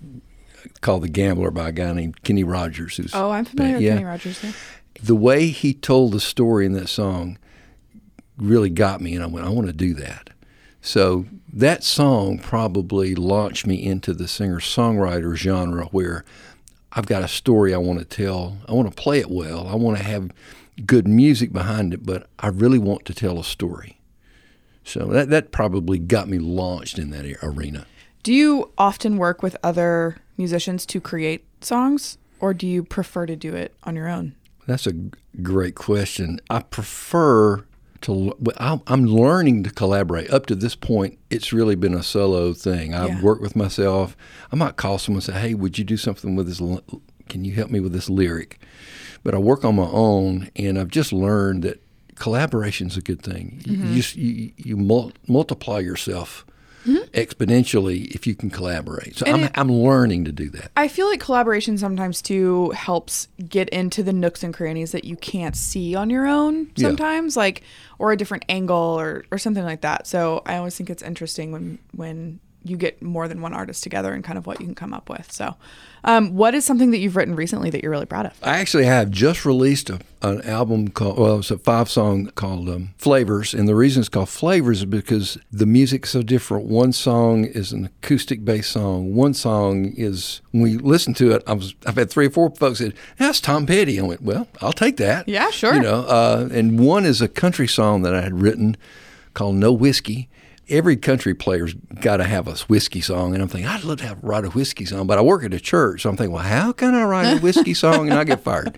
called 0.80 1.04
"The 1.04 1.10
Gambler" 1.10 1.52
by 1.52 1.70
a 1.70 1.72
guy 1.74 1.92
named 1.92 2.24
Kenny 2.24 2.46
Rogers. 2.46 2.96
Who's 2.96 3.14
Oh, 3.14 3.32
I'm 3.32 3.44
familiar 3.44 3.76
with. 3.78 3.88
Kenny 3.88 4.06
Rogers. 4.06 4.42
Yeah. 4.42 4.52
The 5.02 5.16
way 5.16 5.48
he 5.48 5.74
told 5.74 6.14
the 6.14 6.20
story 6.20 6.66
in 6.66 6.74
that 6.74 6.90
song 6.90 7.38
really 8.38 8.70
got 8.70 9.02
me, 9.02 9.16
and 9.16 9.24
I 9.24 9.28
went, 9.28 9.46
I 9.46 9.50
want 9.50 9.68
to 9.68 9.74
do 9.74 9.94
that. 9.96 10.30
So 10.82 11.26
that 11.52 11.84
song 11.84 12.38
probably 12.38 13.16
launched 13.16 13.66
me 13.66 13.84
into 13.84 14.14
the 14.14 14.28
singer 14.28 14.60
songwriter 14.60 15.36
genre 15.36 15.86
where 15.86 16.24
I've 16.92 17.08
got 17.08 17.24
a 17.24 17.28
story 17.28 17.74
I 17.74 17.78
want 17.78 18.00
to 18.00 18.06
tell. 18.06 18.58
I 18.68 18.74
want 18.74 18.90
to 18.90 19.02
play 19.02 19.20
it 19.20 19.30
well. 19.30 19.68
I 19.68 19.76
want 19.76 19.98
to 19.98 20.04
have 20.04 20.32
good 20.86 21.08
music 21.08 21.52
behind 21.52 21.94
it, 21.94 22.06
but 22.06 22.28
I 22.40 22.48
really 22.48 22.80
want 22.80 23.06
to 23.06 23.14
tell 23.14 23.40
a 23.40 23.44
story. 23.44 24.00
So 24.84 25.06
that, 25.08 25.30
that 25.30 25.52
probably 25.52 25.98
got 25.98 26.30
me 26.30 26.38
launched 26.38 27.00
in 27.00 27.10
that 27.10 27.26
arena. 27.44 27.86
Do 28.22 28.34
you 28.34 28.72
often 28.78 29.18
work 29.18 29.42
with 29.42 29.58
other 29.64 30.18
musicians 30.38 30.86
to 30.88 31.02
create 31.02 31.46
songs, 31.62 32.18
or 32.40 32.54
do 32.54 32.68
you 32.68 32.84
prefer 32.84 33.26
to 33.26 33.36
do 33.36 33.56
it 33.56 33.74
on 33.84 33.96
your 33.96 34.08
own? 34.08 34.36
That's 34.68 34.88
a 34.88 34.94
great 35.42 35.76
question. 35.76 36.40
I 36.50 36.60
prefer 36.60 37.64
to. 38.02 38.34
I'm- 38.58 38.82
I'm 38.88 39.06
learning 39.06 39.64
to 39.64 39.70
collaborate. 39.70 40.30
Up 40.32 40.46
to 40.48 40.56
this 40.56 40.76
point, 40.76 41.18
it's 41.30 41.54
really 41.54 41.76
been 41.76 41.94
a 41.94 42.04
solo 42.04 42.54
thing. 42.54 42.94
I've 42.94 43.10
Yeah. 43.18 43.22
worked 43.22 43.42
with 43.42 43.56
myself. 43.56 44.16
I 44.52 44.56
might 44.56 44.76
call 44.76 44.98
someone 44.98 45.18
and 45.18 45.24
say, 45.24 45.34
"Hey, 45.40 45.54
would 45.54 45.78
you 45.78 45.84
do 45.84 45.98
something 45.98 46.36
with 46.36 46.48
this? 46.48 46.62
Can 47.30 47.46
you 47.46 47.54
help 47.54 47.70
me 47.72 47.80
with 47.80 47.94
this 47.94 48.10
lyric?" 48.10 48.60
But 49.24 49.34
I 49.34 49.38
work 49.40 49.64
on 49.66 49.76
my 49.76 49.88
own, 49.92 50.50
and 50.56 50.78
I've 50.78 50.90
just 50.90 51.12
learned 51.14 51.64
that 51.64 51.82
collaboration 52.16 52.88
is 52.88 52.98
a 52.98 53.02
good 53.02 53.22
thing. 53.22 53.60
Mm-hmm. 53.66 53.94
You- 53.94 54.04
You 54.16 54.32
you, 54.32 54.52
you 54.58 54.78
mul- 54.78 55.12
multiply 55.28 55.80
yourself. 55.80 56.46
Exponentially, 56.86 58.08
if 58.14 58.28
you 58.28 58.36
can 58.36 58.50
collaborate. 58.50 59.18
So 59.18 59.26
And 59.26 59.36
I'm, 59.38 59.44
it- 59.46 59.52
I'm 59.56 59.72
learning 59.72 60.26
to 60.26 60.32
do 60.32 60.50
that. 60.52 60.72
I 60.78 60.88
feel 60.88 61.08
like 61.08 61.20
collaboration 61.20 61.78
sometimes 61.78 62.22
too 62.22 62.70
helps 62.72 63.28
get 63.50 63.70
into 63.70 64.04
the 64.04 64.14
nooks 64.14 64.44
and 64.44 64.54
crannies 64.54 64.92
that 64.92 65.04
you 65.06 65.16
can't 65.16 65.56
see 65.56 65.96
on 65.96 66.10
your 66.10 66.28
own 66.28 66.72
Yeah. 66.76 66.88
sometimes, 66.88 67.36
like 67.36 67.64
or 68.00 68.12
a 68.12 68.18
different 68.18 68.46
angle 68.50 68.76
or, 69.00 69.26
or 69.32 69.38
something 69.38 69.64
like 69.64 69.82
that. 69.82 70.08
So 70.08 70.42
I 70.46 70.58
always 70.58 70.76
think 70.78 70.90
it's 70.90 71.04
interesting 71.04 71.52
when 71.52 71.80
when 71.96 72.40
you 72.66 72.78
get 72.78 73.02
more 73.02 73.28
than 73.28 73.42
one 73.42 73.54
artist 73.54 73.84
together 73.84 74.12
and 74.12 74.24
kind 74.24 74.38
of 74.38 74.48
what 74.48 74.60
you 74.60 74.66
can 74.66 74.76
come 74.76 74.94
up 74.94 75.08
with. 75.08 75.32
So 75.32 75.56
um, 76.04 76.34
what 76.36 76.56
is 76.56 76.66
something 76.66 76.92
that 76.92 76.98
you've 76.98 77.16
written 77.16 77.36
recently 77.36 77.70
that 77.70 77.84
you're 77.84 77.92
really 77.92 78.08
proud 78.08 78.26
of? 78.26 78.34
I 78.44 78.58
actually 78.58 78.86
have 78.86 79.12
just 79.12 79.46
released 79.46 79.90
a, 79.90 80.00
an 80.24 80.42
album 80.42 80.88
called, 80.88 81.20
well, 81.20 81.40
it's 81.40 81.52
a 81.52 81.60
five 81.60 81.90
song 81.90 82.32
called 82.36 82.68
um, 82.70 82.94
Flavors. 82.98 83.54
And 83.54 83.68
the 83.68 83.76
reason 83.76 84.02
it's 84.02 84.10
called 84.10 84.30
Flavors 84.30 84.80
is 84.80 84.86
because 84.86 85.38
the 85.52 85.68
music's 85.68 86.10
so 86.10 86.24
different. 86.24 86.66
One 86.66 86.92
song 86.92 87.46
is 87.46 87.72
an 87.72 87.86
acoustic 87.86 88.44
based 88.44 88.72
song. 88.72 89.14
One 89.14 89.36
song 89.36 89.94
is, 89.96 90.42
when 90.52 90.64
we 90.64 90.78
listen 90.78 91.14
to 91.16 91.32
it, 91.34 91.44
I 91.46 91.54
was, 91.54 91.76
I've 91.86 91.98
had 91.98 92.10
three 92.10 92.26
or 92.26 92.32
four 92.32 92.50
folks 92.50 92.80
said, 92.80 92.96
that's 93.18 93.40
Tom 93.40 93.68
Petty. 93.68 94.00
I 94.00 94.04
went, 94.04 94.24
well, 94.24 94.48
I'll 94.62 94.74
take 94.74 94.98
that. 94.98 95.30
Yeah, 95.30 95.52
sure. 95.52 95.76
You 95.76 95.82
know, 95.82 96.02
uh, 96.02 96.50
and 96.52 96.80
one 96.80 97.06
is 97.06 97.22
a 97.22 97.28
country 97.28 97.68
song 97.68 98.02
that 98.02 98.16
I 98.16 98.22
had 98.22 98.42
written 98.42 98.76
called 99.36 99.56
No 99.56 99.72
Whiskey. 99.72 100.30
Every 100.68 100.98
country 100.98 101.34
player's 101.34 101.74
got 102.02 102.18
to 102.18 102.24
have 102.24 102.48
a 102.48 102.56
whiskey 102.68 103.02
song, 103.02 103.34
and 103.34 103.44
I'm 103.44 103.50
thinking 103.50 103.68
I'd 103.68 103.84
love 103.84 104.00
to 104.00 104.08
have 104.08 104.18
write 104.24 104.46
a 104.46 104.50
whiskey 104.50 104.86
song, 104.86 105.06
but 105.08 105.18
I 105.18 105.22
work 105.22 105.44
at 105.44 105.54
a 105.54 105.60
church, 105.60 106.02
so 106.02 106.10
I'm 106.10 106.18
thinking, 106.18 106.34
well, 106.34 106.44
how 106.44 106.72
can 106.72 106.96
I 106.96 107.04
write 107.04 107.38
a 107.38 107.40
whiskey 107.40 107.74
song 107.86 108.10
and 108.10 108.18
I 108.18 108.24
get 108.24 108.42
fired? 108.42 108.78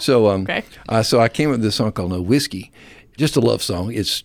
So, 0.00 0.28
um, 0.28 0.42
Okay. 0.42 0.64
uh, 0.88 1.02
so 1.02 1.20
I 1.20 1.28
came 1.28 1.50
up 1.50 1.52
with 1.54 1.62
this 1.62 1.76
song 1.76 1.92
called 1.92 2.10
No 2.10 2.20
Whiskey, 2.20 2.72
just 3.16 3.36
a 3.36 3.40
love 3.40 3.62
song. 3.62 3.92
It's, 3.92 4.24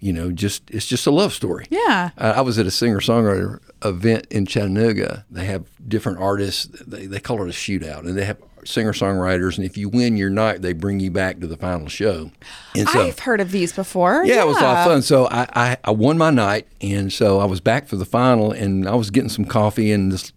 you 0.00 0.12
know, 0.12 0.30
just 0.32 0.62
it's 0.70 0.86
just 0.86 1.06
a 1.06 1.10
love 1.10 1.32
story. 1.32 1.66
Yeah. 1.70 2.10
Uh, 2.18 2.34
I 2.36 2.40
was 2.40 2.58
at 2.58 2.66
a 2.66 2.70
singer 2.70 3.00
songwriter 3.00 3.58
event 3.84 4.26
in 4.30 4.46
Chattanooga. 4.46 5.24
They 5.30 5.44
have 5.46 5.66
different 5.88 6.18
artists. 6.18 6.66
They, 6.86 7.06
they 7.06 7.20
call 7.20 7.42
it 7.42 7.48
a 7.48 7.52
shootout, 7.52 8.00
and 8.00 8.16
they 8.16 8.24
have 8.24 8.38
singer 8.64 8.92
songwriters. 8.92 9.56
And 9.56 9.64
if 9.66 9.76
you 9.76 9.88
win 9.88 10.16
your 10.16 10.30
night, 10.30 10.62
they 10.62 10.72
bring 10.72 11.00
you 11.00 11.10
back 11.10 11.40
to 11.40 11.46
the 11.46 11.56
final 11.56 11.88
show. 11.88 12.30
And 12.74 12.88
so, 12.88 13.00
I've 13.06 13.18
heard 13.18 13.40
of 13.40 13.50
these 13.50 13.72
before. 13.72 14.24
yeah, 14.24 14.42
it 14.42 14.46
was 14.46 14.58
a 14.58 14.62
lot 14.62 14.78
of 14.78 14.84
fun. 14.92 15.02
So 15.02 15.26
I, 15.26 15.46
I, 15.54 15.76
I 15.84 15.90
won 15.90 16.18
my 16.18 16.30
night, 16.30 16.66
and 16.80 17.12
so 17.12 17.38
I 17.40 17.44
was 17.44 17.60
back 17.60 17.86
for 17.86 17.96
the 17.96 18.04
final, 18.04 18.52
and 18.52 18.88
I 18.88 18.94
was 18.94 19.10
getting 19.10 19.28
some 19.30 19.44
coffee, 19.44 19.92
and 19.92 20.10
this 20.12 20.32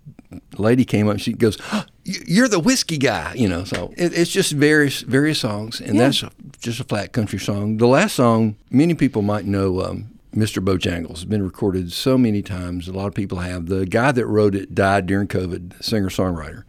lady 0.57 0.85
came 0.85 1.07
up. 1.07 1.13
and 1.13 1.21
She 1.21 1.33
goes, 1.33 1.57
"Oh, 1.71 1.85
you- 2.03 2.21
"You're 2.27 2.47
the 2.47 2.59
whiskey 2.59 2.97
guy," 2.97 3.33
you 3.35 3.47
know. 3.47 3.63
So 3.63 3.93
it, 3.97 4.17
it's 4.17 4.31
just 4.31 4.51
various 4.51 5.01
various 5.01 5.39
songs, 5.39 5.79
and 5.81 5.99
that's 5.99 6.23
just 6.59 6.79
a 6.79 6.83
flat 6.83 7.11
country 7.13 7.39
song. 7.39 7.77
The 7.77 7.87
last 7.87 8.15
song, 8.15 8.55
many 8.69 8.93
people 8.93 9.21
might 9.21 9.45
know. 9.45 9.81
Um, 9.81 10.09
Mr. 10.35 10.63
Bojangles 10.63 11.09
has 11.15 11.25
been 11.25 11.41
recorded 11.41 11.91
so 11.91 12.15
many 12.15 12.43
times. 12.43 12.87
A 12.87 12.91
lot 12.93 13.07
of 13.07 13.15
people 13.15 13.39
have. 13.39 13.67
The 13.67 13.85
guy 13.87 14.11
that 14.11 14.25
wrote 14.27 14.53
it 14.53 14.75
died 14.75 15.07
during 15.07 15.27
COVID, 15.27 15.81
singer 15.83 16.09
songwriter. 16.09 16.63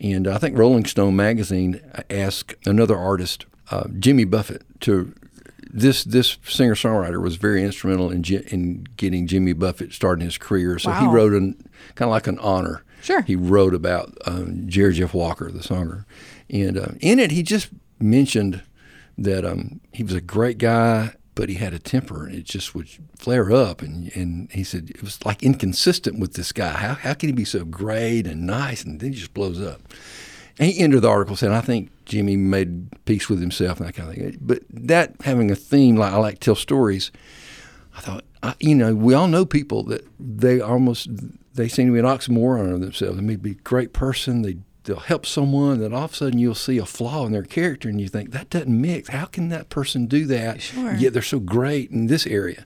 And 0.00 0.28
I 0.28 0.38
think 0.38 0.58
Rolling 0.58 0.84
Stone 0.84 1.16
magazine 1.16 1.80
asked 2.10 2.54
another 2.66 2.96
artist, 2.96 3.46
uh, 3.70 3.88
Jimmy 3.98 4.24
Buffett, 4.24 4.62
to 4.80 5.14
this 5.70 6.04
this 6.04 6.38
singer 6.44 6.74
songwriter 6.74 7.20
was 7.20 7.36
very 7.36 7.62
instrumental 7.62 8.10
in 8.10 8.22
in 8.24 8.86
getting 8.96 9.26
Jimmy 9.26 9.52
Buffett 9.52 9.92
starting 9.92 10.24
his 10.24 10.38
career. 10.38 10.78
So 10.78 10.90
he 10.92 11.06
wrote 11.06 11.32
an 11.32 11.54
kind 11.94 12.08
of 12.08 12.12
like 12.12 12.26
an 12.26 12.38
honor. 12.38 12.82
Sure. 13.02 13.22
He 13.22 13.36
wrote 13.36 13.74
about 13.74 14.16
um, 14.26 14.68
Jerry 14.68 14.94
Jeff 14.94 15.14
Walker, 15.14 15.50
the 15.50 15.60
songer, 15.60 16.04
and 16.50 16.78
uh, 16.78 16.88
in 17.00 17.18
it 17.18 17.30
he 17.30 17.42
just 17.42 17.68
mentioned 18.00 18.62
that 19.18 19.44
um, 19.44 19.80
he 19.92 20.02
was 20.02 20.14
a 20.14 20.20
great 20.20 20.58
guy, 20.58 21.14
but 21.36 21.50
he 21.50 21.56
had 21.56 21.74
a 21.74 21.78
temper 21.78 22.26
and 22.26 22.34
it 22.34 22.44
just 22.44 22.74
would 22.74 22.88
flare 23.16 23.52
up. 23.52 23.82
And, 23.82 24.10
and 24.16 24.50
he 24.50 24.64
said 24.64 24.90
it 24.90 25.02
was 25.02 25.24
like 25.24 25.42
inconsistent 25.42 26.18
with 26.18 26.32
this 26.32 26.50
guy. 26.50 26.72
How, 26.72 26.94
how 26.94 27.14
can 27.14 27.28
he 27.28 27.34
be 27.34 27.44
so 27.44 27.64
great 27.64 28.26
and 28.26 28.46
nice 28.46 28.82
and 28.82 28.98
then 28.98 29.12
he 29.12 29.18
just 29.18 29.34
blows 29.34 29.60
up? 29.60 29.82
And 30.58 30.70
he 30.70 30.80
ended 30.80 31.02
the 31.02 31.10
article 31.10 31.36
saying, 31.36 31.52
I 31.52 31.60
think 31.60 31.90
Jimmy 32.06 32.36
made 32.36 33.04
peace 33.04 33.28
with 33.28 33.40
himself 33.40 33.78
and 33.78 33.86
that 33.86 33.92
kind 33.92 34.08
of 34.08 34.14
thing. 34.16 34.38
But 34.40 34.62
that 34.70 35.14
having 35.20 35.50
a 35.50 35.54
theme, 35.54 35.96
like 35.96 36.14
I 36.14 36.16
like 36.16 36.36
to 36.36 36.40
tell 36.40 36.54
stories, 36.54 37.12
I 37.94 38.00
thought, 38.00 38.24
I, 38.42 38.54
you 38.58 38.74
know, 38.74 38.94
we 38.94 39.12
all 39.12 39.28
know 39.28 39.44
people 39.44 39.82
that 39.84 40.06
they 40.18 40.62
almost, 40.62 41.08
they 41.54 41.68
seem 41.68 41.88
to 41.88 41.92
be 41.92 41.98
an 41.98 42.06
oxymoron 42.06 42.72
of 42.72 42.80
themselves. 42.80 43.16
They 43.16 43.22
may 43.22 43.36
be 43.36 43.50
a 43.50 43.54
great 43.56 43.92
person, 43.92 44.40
they 44.40 44.56
they'll 44.86 44.96
help 45.00 45.26
someone 45.26 45.78
that 45.80 45.92
all 45.92 46.04
of 46.06 46.12
a 46.12 46.14
sudden 46.14 46.38
you'll 46.38 46.54
see 46.54 46.78
a 46.78 46.86
flaw 46.86 47.26
in 47.26 47.32
their 47.32 47.42
character 47.42 47.88
and 47.88 48.00
you 48.00 48.08
think 48.08 48.30
that 48.32 48.48
doesn't 48.50 48.80
mix. 48.80 49.10
How 49.10 49.26
can 49.26 49.48
that 49.50 49.68
person 49.68 50.06
do 50.06 50.24
that? 50.26 50.62
Sure. 50.62 50.94
Yet 50.94 51.12
they're 51.12 51.22
so 51.22 51.38
great 51.40 51.90
in 51.90 52.06
this 52.06 52.26
area. 52.26 52.64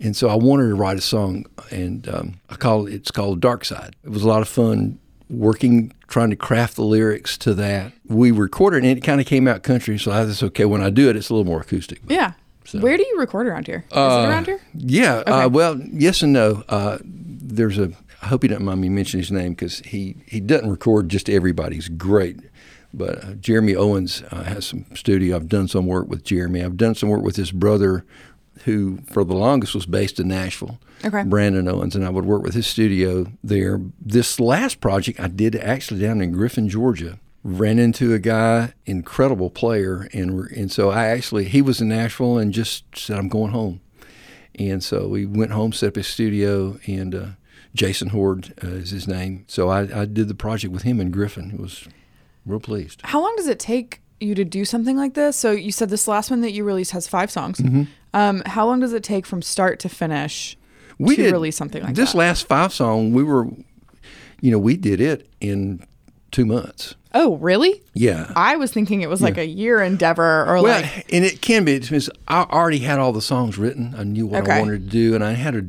And 0.00 0.16
so 0.16 0.28
I 0.28 0.34
wanted 0.34 0.68
to 0.68 0.74
write 0.74 0.98
a 0.98 1.00
song, 1.00 1.46
and 1.70 2.08
um, 2.08 2.34
I 2.50 2.56
call 2.56 2.86
it, 2.86 2.94
it's 2.94 3.10
called 3.12 3.40
Dark 3.40 3.64
Side. 3.64 3.94
It 4.02 4.10
was 4.10 4.24
a 4.24 4.28
lot 4.28 4.42
of 4.42 4.48
fun 4.48 4.98
working, 5.30 5.92
trying 6.08 6.30
to 6.30 6.36
craft 6.36 6.74
the 6.76 6.82
lyrics 6.82 7.38
to 7.38 7.54
that. 7.54 7.92
We 8.08 8.32
recorded 8.32 8.78
it, 8.84 8.88
and 8.88 8.98
it 8.98 9.02
kind 9.02 9.20
of 9.20 9.26
came 9.28 9.46
out 9.46 9.62
country, 9.62 9.98
so 9.98 10.10
I 10.10 10.24
was 10.24 10.42
okay. 10.42 10.64
When 10.64 10.82
I 10.82 10.90
do 10.90 11.08
it, 11.08 11.14
it's 11.16 11.30
a 11.30 11.34
little 11.34 11.46
more 11.46 11.60
acoustic. 11.60 12.00
Yeah. 12.08 12.32
So- 12.64 12.80
Where 12.80 12.96
do 12.96 13.04
you 13.06 13.16
record 13.18 13.46
around 13.46 13.66
here? 13.68 13.84
Is 13.92 13.96
Uh, 13.96 14.24
it 14.26 14.28
around 14.30 14.46
here? 14.46 14.60
Yeah. 14.74 15.16
Okay. 15.18 15.30
Uh, 15.30 15.48
well, 15.48 15.78
yes 15.80 16.20
and 16.22 16.32
no. 16.32 16.64
Uh, 16.68 16.98
there's 17.04 17.78
a. 17.78 17.92
I 18.22 18.26
hope 18.26 18.44
you 18.44 18.48
don't 18.48 18.64
mind 18.64 18.80
me 18.80 18.88
mentioning 18.88 19.22
his 19.22 19.32
name 19.32 19.52
because 19.52 19.80
he 19.80 20.16
he 20.26 20.40
doesn't 20.40 20.70
record 20.70 21.08
just 21.08 21.28
everybody. 21.28 21.74
He's 21.74 21.88
great. 21.88 22.38
But 22.94 23.24
uh, 23.24 23.32
Jeremy 23.34 23.74
Owens 23.74 24.22
uh, 24.30 24.44
has 24.44 24.66
some 24.66 24.84
studio. 24.94 25.36
I've 25.36 25.48
done 25.48 25.66
some 25.66 25.86
work 25.86 26.08
with 26.08 26.24
Jeremy. 26.24 26.62
I've 26.62 26.76
done 26.76 26.94
some 26.94 27.08
work 27.08 27.22
with 27.22 27.36
his 27.36 27.50
brother, 27.50 28.04
who 28.64 28.98
for 29.10 29.24
the 29.24 29.34
longest 29.34 29.74
was 29.74 29.86
based 29.86 30.20
in 30.20 30.28
Nashville. 30.28 30.78
Okay. 31.04 31.24
Brandon 31.24 31.66
Owens, 31.66 31.96
and 31.96 32.04
I 32.04 32.10
would 32.10 32.26
work 32.26 32.42
with 32.42 32.54
his 32.54 32.66
studio 32.66 33.26
there. 33.42 33.80
This 34.00 34.38
last 34.38 34.80
project 34.80 35.18
I 35.18 35.28
did 35.28 35.56
actually 35.56 36.00
down 36.00 36.20
in 36.20 36.32
Griffin, 36.32 36.68
Georgia. 36.68 37.18
Ran 37.44 37.80
into 37.80 38.14
a 38.14 38.20
guy, 38.20 38.72
incredible 38.86 39.50
player, 39.50 40.08
and 40.12 40.48
and 40.50 40.70
so 40.70 40.90
I 40.90 41.06
actually 41.06 41.46
he 41.46 41.60
was 41.60 41.80
in 41.80 41.88
Nashville 41.88 42.38
and 42.38 42.52
just 42.52 42.84
said 42.96 43.18
I'm 43.18 43.28
going 43.28 43.50
home, 43.50 43.80
and 44.54 44.84
so 44.84 45.08
we 45.08 45.26
went 45.26 45.50
home, 45.50 45.72
set 45.72 45.88
up 45.88 45.96
his 45.96 46.06
studio, 46.06 46.78
and 46.86 47.14
uh, 47.16 47.26
Jason 47.74 48.08
Horde 48.08 48.52
uh, 48.62 48.68
is 48.68 48.90
his 48.90 49.08
name. 49.08 49.44
So 49.48 49.68
I, 49.68 50.02
I 50.02 50.04
did 50.04 50.28
the 50.28 50.34
project 50.34 50.72
with 50.72 50.82
him 50.82 51.00
and 51.00 51.12
Griffin. 51.12 51.50
It 51.52 51.60
was 51.60 51.86
real 52.44 52.60
pleased. 52.60 53.00
How 53.04 53.20
long 53.20 53.34
does 53.36 53.46
it 53.48 53.58
take 53.58 54.00
you 54.20 54.34
to 54.34 54.44
do 54.44 54.64
something 54.64 54.96
like 54.96 55.14
this? 55.14 55.36
So 55.36 55.50
you 55.52 55.72
said 55.72 55.88
this 55.88 56.06
last 56.06 56.30
one 56.30 56.42
that 56.42 56.52
you 56.52 56.64
released 56.64 56.90
has 56.92 57.08
five 57.08 57.30
songs. 57.30 57.58
Mm-hmm. 57.58 57.84
Um, 58.14 58.42
how 58.46 58.66
long 58.66 58.80
does 58.80 58.92
it 58.92 59.02
take 59.02 59.24
from 59.26 59.40
start 59.40 59.78
to 59.80 59.88
finish 59.88 60.56
We 60.98 61.16
to 61.16 61.22
did 61.22 61.32
release 61.32 61.56
something 61.56 61.82
like 61.82 61.94
this 61.94 62.12
that? 62.12 62.18
last 62.18 62.46
five 62.46 62.72
song. 62.72 63.12
We 63.12 63.22
were, 63.22 63.46
you 64.40 64.50
know, 64.50 64.58
we 64.58 64.76
did 64.76 65.00
it 65.00 65.28
in 65.40 65.84
two 66.30 66.44
months. 66.44 66.94
oh, 67.14 67.36
really? 67.36 67.82
Yeah. 67.94 68.30
I 68.36 68.56
was 68.56 68.70
thinking 68.70 69.00
it 69.02 69.08
was 69.08 69.22
like 69.22 69.38
a 69.38 69.46
year 69.46 69.80
endeavor 69.82 70.44
or 70.46 70.62
Well, 70.62 70.82
like 70.82 71.06
and 71.12 71.24
it 71.24 71.40
can 71.40 71.64
be. 71.64 71.74
It's 71.74 72.10
I 72.28 72.42
already 72.42 72.80
had 72.80 72.98
all 72.98 73.12
the 73.12 73.22
songs 73.22 73.56
written. 73.58 73.94
I 73.96 74.04
knew 74.04 74.26
what 74.26 74.42
Okay. 74.42 74.52
I 74.52 74.60
wanted 74.60 74.84
to 74.84 74.90
do, 74.90 75.14
and 75.14 75.24
I 75.24 75.32
had 75.32 75.54
a 75.54 75.62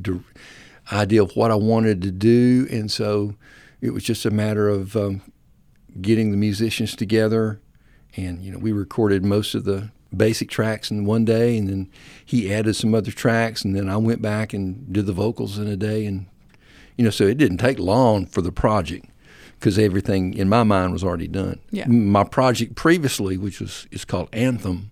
idea 0.91 1.23
of 1.23 1.35
what 1.35 1.51
I 1.51 1.55
wanted 1.55 2.01
to 2.03 2.11
do, 2.11 2.67
and 2.71 2.91
so 2.91 3.35
it 3.81 3.91
was 3.91 4.03
just 4.03 4.25
a 4.25 4.31
matter 4.31 4.69
of 4.69 4.95
um, 4.95 5.21
getting 6.01 6.31
the 6.31 6.37
musicians 6.37 6.95
together. 6.95 7.61
And 8.15 8.41
you 8.41 8.51
know, 8.51 8.59
we 8.59 8.71
recorded 8.71 9.23
most 9.25 9.55
of 9.55 9.63
the 9.63 9.89
basic 10.15 10.49
tracks 10.49 10.91
in 10.91 11.05
one 11.05 11.25
day, 11.25 11.57
and 11.57 11.67
then 11.67 11.89
he 12.23 12.53
added 12.53 12.75
some 12.75 12.93
other 12.93 13.11
tracks, 13.11 13.63
and 13.63 13.75
then 13.75 13.89
I 13.89 13.97
went 13.97 14.21
back 14.21 14.53
and 14.53 14.91
did 14.91 15.05
the 15.05 15.13
vocals 15.13 15.57
in 15.57 15.67
a 15.67 15.77
day, 15.77 16.05
and 16.05 16.27
you 16.97 17.03
know, 17.03 17.11
so 17.11 17.25
it 17.25 17.37
didn't 17.37 17.57
take 17.57 17.79
long 17.79 18.25
for 18.25 18.41
the 18.41 18.51
project 18.51 19.05
because 19.59 19.79
everything 19.79 20.33
in 20.33 20.49
my 20.49 20.63
mind 20.63 20.91
was 20.91 21.03
already 21.03 21.27
done. 21.27 21.59
Yeah. 21.71 21.87
My 21.87 22.23
project 22.23 22.75
previously, 22.75 23.37
which 23.37 23.59
was 23.59 23.87
is 23.91 24.05
called 24.05 24.29
Anthem, 24.33 24.91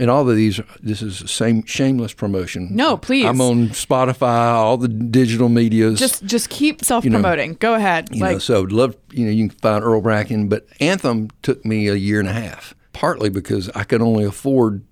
and 0.00 0.10
all 0.10 0.28
of 0.28 0.34
these, 0.34 0.58
this 0.82 1.02
is 1.02 1.20
the 1.20 1.28
same 1.28 1.64
shameless 1.66 2.14
promotion. 2.14 2.74
No, 2.74 2.96
please. 2.96 3.26
I'm 3.26 3.40
on 3.40 3.68
Spotify, 3.68 4.54
all 4.54 4.78
the 4.78 4.88
digital 4.88 5.50
medias. 5.50 5.98
just 5.98 6.24
just 6.24 6.48
keep 6.48 6.82
self 6.82 7.04
promoting. 7.04 7.54
Go 7.54 7.74
ahead. 7.74 8.08
you 8.10 8.20
like 8.20 8.32
know, 8.32 8.38
so 8.38 8.62
love. 8.62 8.96
You 9.12 9.26
know, 9.26 9.30
you 9.30 9.48
can 9.48 9.58
find 9.58 9.84
Earl 9.84 10.00
Brackin, 10.00 10.48
but 10.48 10.66
Anthem 10.80 11.28
took 11.42 11.64
me 11.64 11.88
a 11.88 11.94
year 11.94 12.18
and 12.18 12.28
a 12.28 12.32
half, 12.32 12.74
partly 12.94 13.28
because 13.28 13.68
I 13.70 13.84
could 13.84 14.00
only 14.02 14.24
afford. 14.24 14.82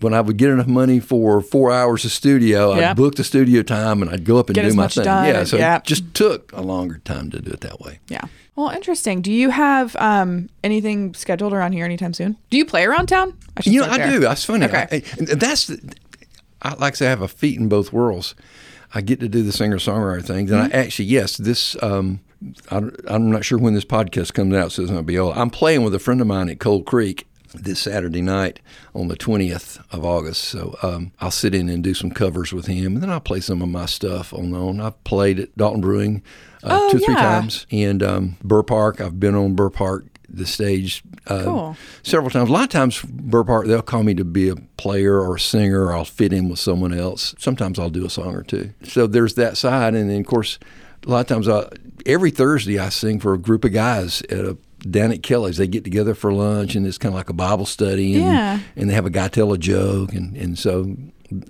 When 0.00 0.12
I 0.12 0.20
would 0.20 0.36
get 0.36 0.50
enough 0.50 0.66
money 0.66 0.98
for 1.00 1.40
four 1.40 1.72
hours 1.72 2.04
of 2.04 2.10
studio, 2.12 2.74
Yeah. 2.76 2.90
I'd 2.90 2.96
book 2.96 3.14
the 3.14 3.24
studio 3.24 3.62
time 3.62 4.02
and 4.02 4.10
I'd 4.10 4.24
go 4.24 4.38
up 4.38 4.48
and 4.48 4.54
Get 4.54 4.62
do 4.68 4.74
my 4.74 4.82
much 4.84 4.96
thing. 4.96 5.04
done 5.04 5.26
Yeah, 5.26 5.44
so 5.44 5.56
yeah. 5.56 5.76
it 5.76 5.84
just 5.84 6.12
took 6.14 6.52
a 6.52 6.60
longer 6.60 6.98
time 7.04 7.30
to 7.30 7.40
do 7.40 7.52
it 7.52 7.60
that 7.60 7.80
way. 7.80 8.00
yeah. 8.08 8.22
Well, 8.56 8.68
interesting. 8.70 9.20
Do 9.20 9.32
you 9.32 9.50
have 9.50 9.96
um, 9.96 10.48
anything 10.62 11.12
scheduled 11.14 11.52
around 11.52 11.72
here 11.72 11.84
anytime 11.84 12.12
soon? 12.14 12.36
Do 12.50 12.56
you 12.56 12.64
play 12.64 12.84
around 12.84 13.06
town? 13.06 13.36
I 13.56 13.62
should 13.62 13.72
You 13.72 13.80
know, 13.80 13.88
I 13.90 13.98
there. 13.98 14.10
do. 14.12 14.18
That's 14.20 14.44
funny. 14.44 14.66
Okay. 14.66 14.86
I, 14.92 15.02
and 15.18 15.26
that's 15.26 15.66
the, 15.66 15.92
I 16.62 16.74
like 16.74 16.92
to 16.94 16.98
say 16.98 17.06
I 17.06 17.10
have 17.10 17.20
a 17.22 17.26
feet 17.28 17.58
in 17.58 17.68
both 17.68 17.92
worlds. 17.92 18.34
I 18.94 19.00
get 19.00 19.18
to 19.20 19.28
do 19.28 19.42
the 19.42 19.50
singer 19.50 19.78
songwriter 19.78 20.24
things, 20.24 20.52
and 20.52 20.60
Mm-hmm. 20.70 20.76
I 20.76 20.78
actually 20.78 21.06
yes, 21.06 21.36
this. 21.36 21.76
Um, 21.82 22.20
I, 22.70 22.82
I'm 23.08 23.30
not 23.32 23.44
sure 23.44 23.58
when 23.58 23.74
this 23.74 23.84
podcast 23.84 24.34
comes 24.34 24.54
out, 24.54 24.70
so 24.70 24.82
it's 24.82 24.90
going 24.90 25.02
to 25.02 25.06
be 25.06 25.18
old. 25.18 25.36
I'm 25.36 25.50
playing 25.50 25.82
with 25.82 25.94
a 25.94 25.98
friend 25.98 26.20
of 26.20 26.26
mine 26.28 26.48
at 26.48 26.60
Cold 26.60 26.84
Creek 26.86 27.26
this 27.54 27.80
Saturday 27.80 28.20
night 28.22 28.60
on 28.94 29.08
the 29.08 29.16
20th 29.16 29.80
of 29.92 30.04
August. 30.04 30.42
So 30.44 30.76
um, 30.82 31.12
I'll 31.20 31.30
sit 31.30 31.54
in 31.54 31.68
and 31.68 31.82
do 31.82 31.94
some 31.94 32.10
covers 32.10 32.52
with 32.52 32.66
him, 32.66 32.94
and 32.94 33.02
then 33.02 33.10
I'll 33.10 33.20
play 33.20 33.40
some 33.40 33.62
of 33.62 33.68
my 33.68 33.86
stuff 33.86 34.32
on 34.34 34.52
own. 34.54 34.80
I've 34.80 35.02
played 35.04 35.38
at 35.40 35.56
Dalton 35.56 35.80
Brewing 35.80 36.22
uh, 36.62 36.78
Oh, 36.82 36.90
two 36.90 36.96
or 36.98 37.00
three 37.00 37.14
times, 37.14 37.66
and 37.70 38.02
um, 38.02 38.36
Burr 38.42 38.62
Park. 38.62 39.00
I've 39.00 39.18
been 39.20 39.34
on 39.34 39.54
Burr 39.54 39.70
Park 39.70 40.06
the 40.28 40.46
stage 40.46 41.02
uh, 41.28 41.44
Cool. 41.44 41.76
several 42.02 42.30
times. 42.30 42.48
A 42.50 42.52
lot 42.52 42.64
of 42.64 42.70
times, 42.70 43.00
Burr 43.02 43.44
Park, 43.44 43.66
they'll 43.66 43.82
call 43.82 44.02
me 44.02 44.14
to 44.14 44.24
be 44.24 44.48
a 44.48 44.56
player 44.56 45.20
or 45.20 45.36
a 45.36 45.40
singer, 45.40 45.84
or 45.84 45.92
I'll 45.94 46.04
fit 46.04 46.32
in 46.32 46.48
with 46.48 46.58
someone 46.58 46.92
else. 46.92 47.34
Sometimes 47.38 47.78
I'll 47.78 47.90
do 47.90 48.04
a 48.04 48.10
song 48.10 48.34
or 48.34 48.42
two. 48.42 48.72
So 48.82 49.06
there's 49.06 49.34
that 49.34 49.56
side, 49.56 49.94
and 49.94 50.10
then 50.10 50.20
of 50.20 50.26
course, 50.26 50.58
a 51.06 51.10
lot 51.10 51.20
of 51.20 51.26
times, 51.26 51.48
I, 51.48 51.68
every 52.06 52.30
Thursday 52.30 52.78
I 52.78 52.88
sing 52.88 53.20
for 53.20 53.34
a 53.34 53.38
group 53.38 53.64
of 53.64 53.72
guys 53.72 54.22
at 54.22 54.40
a 54.44 54.56
down 54.84 55.12
at 55.12 55.22
Kelly's. 55.22 55.56
They 55.56 55.66
get 55.66 55.84
together 55.84 56.14
for 56.14 56.32
lunch, 56.32 56.74
and 56.74 56.86
it's 56.86 56.98
kind 56.98 57.12
of 57.14 57.16
like 57.16 57.30
a 57.30 57.34
Bible 57.34 57.66
study, 57.66 58.14
and, 58.14 58.24
Yeah. 58.24 58.60
and 58.76 58.88
they 58.90 58.94
have 58.94 59.06
a 59.06 59.10
guy 59.10 59.28
tell 59.28 59.52
a 59.52 59.58
joke, 59.58 60.12
and, 60.12 60.36
and 60.36 60.58
so 60.58 60.96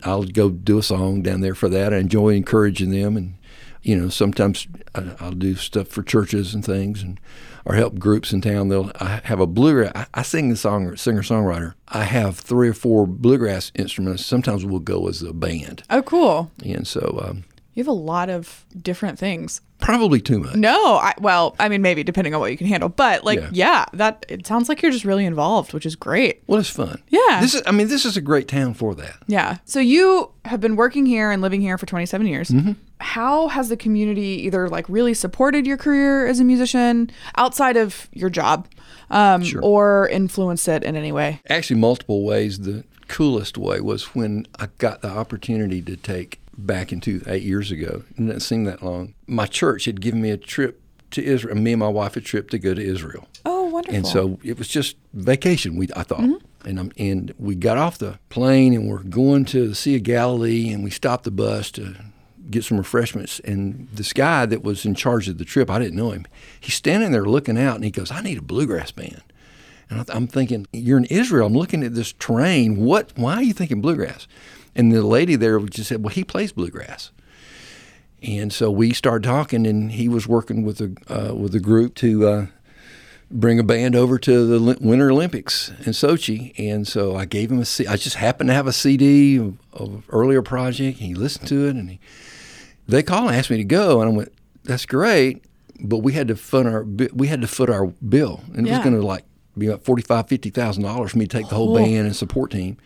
I'll 0.02 0.24
go 0.24 0.50
do 0.50 0.78
a 0.78 0.82
song 0.82 1.22
down 1.22 1.40
there 1.40 1.54
for 1.54 1.68
that. 1.68 1.92
I 1.92 1.98
enjoy 1.98 2.30
encouraging 2.30 2.90
them, 2.90 3.16
and 3.16 3.34
you 3.82 3.96
know, 3.96 4.08
sometimes 4.08 4.66
I- 4.94 5.12
I'll 5.20 5.32
do 5.32 5.56
stuff 5.56 5.88
for 5.88 6.02
churches 6.02 6.54
and 6.54 6.64
things, 6.64 7.02
and 7.02 7.20
or 7.66 7.74
help 7.74 7.98
groups 7.98 8.32
in 8.32 8.40
town. 8.42 8.68
They'll 8.68 8.90
I 9.00 9.20
have 9.24 9.40
a 9.40 9.46
bluegrass. 9.46 9.92
I, 9.94 10.06
I 10.14 10.22
sing 10.22 10.48
the 10.50 10.56
song, 10.56 10.96
singer 10.96 11.22
songwriter. 11.22 11.74
I 11.88 12.04
have 12.04 12.38
three 12.38 12.68
or 12.68 12.74
four 12.74 13.06
bluegrass 13.06 13.72
instruments. 13.74 14.24
Sometimes 14.24 14.64
we'll 14.64 14.80
go 14.80 15.08
as 15.08 15.22
a 15.22 15.32
band, 15.32 15.82
Oh, 15.90 16.02
cool. 16.02 16.50
and 16.64 16.86
so 16.86 17.22
um, 17.26 17.44
You 17.74 17.82
have 17.82 17.88
a 17.88 17.92
lot 17.92 18.28
of 18.30 18.64
different 18.80 19.18
things. 19.18 19.60
Probably 19.84 20.20
too 20.20 20.40
much. 20.40 20.56
No, 20.56 20.96
I 20.96 21.14
well, 21.18 21.54
I 21.58 21.68
mean 21.68 21.82
maybe 21.82 22.02
depending 22.02 22.34
on 22.34 22.40
what 22.40 22.50
you 22.50 22.56
can 22.56 22.66
handle, 22.66 22.88
but 22.88 23.24
like 23.24 23.38
Yeah. 23.40 23.48
yeah, 23.52 23.84
that 23.92 24.24
it 24.28 24.46
sounds 24.46 24.68
like 24.68 24.82
you're 24.82 24.90
just 24.92 25.04
really 25.04 25.24
involved, 25.26 25.72
which 25.72 25.86
is 25.86 25.94
great. 25.96 26.42
Well, 26.46 26.58
it's 26.60 26.70
fun. 26.70 27.02
Yeah. 27.08 27.40
This 27.40 27.54
is. 27.54 27.62
I 27.66 27.70
mean, 27.72 27.88
this 27.88 28.04
is 28.04 28.16
a 28.16 28.20
great 28.20 28.48
town 28.48 28.74
for 28.74 28.94
that. 28.96 29.16
Yeah. 29.26 29.58
So 29.64 29.80
you 29.80 30.30
have 30.44 30.60
been 30.60 30.76
working 30.76 31.06
here 31.06 31.30
and 31.30 31.40
living 31.42 31.60
here 31.60 31.78
for 31.78 31.86
27 31.86 32.26
years. 32.26 32.48
Mm-hmm. 32.50 32.72
How 33.00 33.48
has 33.48 33.68
the 33.68 33.76
community 33.76 34.42
either 34.46 34.68
like 34.68 34.88
really 34.88 35.14
supported 35.14 35.66
your 35.66 35.76
career 35.76 36.26
as 36.26 36.40
a 36.40 36.44
musician 36.44 37.10
outside 37.36 37.76
of 37.76 38.08
your 38.12 38.30
job, 38.30 38.66
um, 39.10 39.42
Sure. 39.44 39.60
or 39.62 40.08
influenced 40.08 40.66
it 40.68 40.82
in 40.82 40.96
any 40.96 41.12
way? 41.12 41.40
Actually, 41.48 41.80
multiple 41.80 42.24
ways. 42.24 42.60
The 42.60 42.84
coolest 43.08 43.58
way 43.58 43.80
was 43.80 44.14
when 44.14 44.46
I 44.58 44.68
got 44.78 45.02
the 45.02 45.08
opportunity 45.10 45.82
to 45.82 45.96
take 45.96 46.40
back 46.56 46.92
into 46.92 47.22
eight 47.26 47.42
years 47.42 47.70
ago. 47.70 48.04
It 48.10 48.16
didn't 48.26 48.40
seem 48.40 48.64
that 48.64 48.82
long. 48.82 49.14
My 49.26 49.46
church 49.46 49.84
had 49.86 50.00
given 50.00 50.20
me 50.22 50.30
a 50.30 50.36
trip 50.36 50.80
to 51.12 51.22
Israel. 51.24 51.56
Me 51.56 51.72
and 51.72 51.80
my 51.80 51.88
wife 51.88 52.16
a 52.16 52.20
trip 52.20 52.50
to 52.50 52.58
go 52.58 52.74
to 52.74 52.82
Israel. 52.82 53.28
Oh, 53.44 53.64
wonderful. 53.66 53.96
And 53.96 54.06
so 54.06 54.38
it 54.42 54.58
was 54.58 54.68
just 54.68 54.96
vacation. 55.12 55.76
We 55.76 55.88
I 55.96 56.02
thought, 56.02 56.20
Mm-hmm. 56.20 56.68
and 56.68 56.78
um, 56.78 56.92
and 56.98 57.34
we 57.38 57.54
got 57.54 57.76
off 57.78 57.98
the 57.98 58.18
plane 58.30 58.74
and 58.74 58.88
we're 58.88 59.02
going 59.02 59.44
to 59.46 59.68
the 59.68 59.74
Sea 59.74 59.96
of 59.96 60.02
Galilee, 60.02 60.70
and 60.72 60.82
we 60.82 60.90
stopped 60.90 61.24
the 61.24 61.30
bus 61.30 61.70
to 61.72 61.94
get 62.50 62.64
some 62.64 62.78
refreshments. 62.78 63.40
And 63.40 63.88
this 63.92 64.12
guy 64.12 64.46
that 64.46 64.62
was 64.62 64.84
in 64.84 64.94
charge 64.94 65.28
of 65.28 65.38
the 65.38 65.44
trip, 65.44 65.70
I 65.70 65.78
didn't 65.78 65.96
know 65.96 66.10
him. 66.10 66.26
He's 66.60 66.74
standing 66.74 67.10
there 67.12 67.24
looking 67.24 67.58
out, 67.58 67.76
and 67.76 67.84
he 67.84 67.90
goes, 67.90 68.10
"I 68.10 68.20
need 68.22 68.38
a 68.38 68.42
bluegrass 68.42 68.90
band." 68.90 69.22
And 69.90 70.04
I'm 70.10 70.26
thinking, 70.26 70.66
"You're 70.72 70.98
in 70.98 71.04
Israel. 71.06 71.46
I'm 71.46 71.54
looking 71.54 71.82
at 71.84 71.94
this 71.94 72.12
terrain. 72.12 72.76
What? 72.76 73.12
Why 73.16 73.34
are 73.36 73.42
you 73.42 73.52
thinking 73.52 73.80
bluegrass?" 73.80 74.26
And 74.74 74.90
the 74.92 75.02
lady 75.02 75.36
there 75.36 75.58
just 75.60 75.88
said, 75.88 76.02
"Well, 76.02 76.12
he 76.14 76.24
plays 76.24 76.52
bluegrass." 76.52 77.10
And 78.22 78.52
so 78.52 78.70
we 78.70 78.92
started 78.94 79.24
talking, 79.26 79.66
and 79.66 79.92
he 79.92 80.08
was 80.08 80.26
working 80.26 80.64
with 80.64 80.80
a 80.80 80.92
uh, 81.08 81.34
with 81.34 81.54
a 81.54 81.60
group 81.60 81.94
to 81.96 82.26
uh, 82.26 82.46
bring 83.30 83.58
a 83.58 83.62
band 83.62 83.94
over 83.94 84.18
to 84.18 84.46
the 84.46 84.78
Winter 84.80 85.10
Olympics 85.10 85.70
in 85.84 85.92
Sochi. 85.92 86.54
And 86.58 86.88
so 86.88 87.14
I 87.16 87.26
gave 87.26 87.52
him 87.52 87.58
a 87.60 87.64
C. 87.66 87.86
I 87.86 87.96
just 87.96 88.16
happened 88.16 88.48
to 88.48 88.54
have 88.54 88.66
a 88.66 88.72
CD 88.72 89.36
of, 89.36 89.58
of 89.74 90.04
earlier 90.08 90.40
project. 90.40 90.98
He 90.98 91.14
listened 91.14 91.48
to 91.48 91.66
it, 91.66 91.76
and 91.76 91.90
he, 91.90 92.00
they 92.88 93.02
called 93.02 93.28
and 93.28 93.36
asked 93.36 93.50
me 93.50 93.58
to 93.58 93.64
go, 93.64 94.00
and 94.00 94.10
I 94.10 94.16
went, 94.16 94.32
"That's 94.64 94.86
great." 94.86 95.44
But 95.80 95.98
we 95.98 96.12
had 96.14 96.28
to 96.28 96.36
fund 96.36 96.66
our 96.68 96.84
we 97.12 97.26
had 97.26 97.42
to 97.42 97.46
foot 97.46 97.68
our 97.68 97.86
bill, 97.86 98.42
and 98.54 98.66
it 98.66 98.70
Yeah. 98.70 98.78
was 98.78 98.84
going 98.84 98.98
to 98.98 99.06
like 99.06 99.24
be 99.58 99.66
about 99.66 99.84
forty 99.84 100.02
five 100.02 100.28
fifty 100.28 100.50
thousand 100.50 100.82
dollars 100.82 101.12
for 101.12 101.18
me 101.18 101.26
to 101.26 101.36
take 101.38 101.48
the 101.48 101.54
whole 101.54 101.72
Oh. 101.76 101.82
band 101.82 102.06
and 102.06 102.16
support 102.16 102.50
team. 102.50 102.76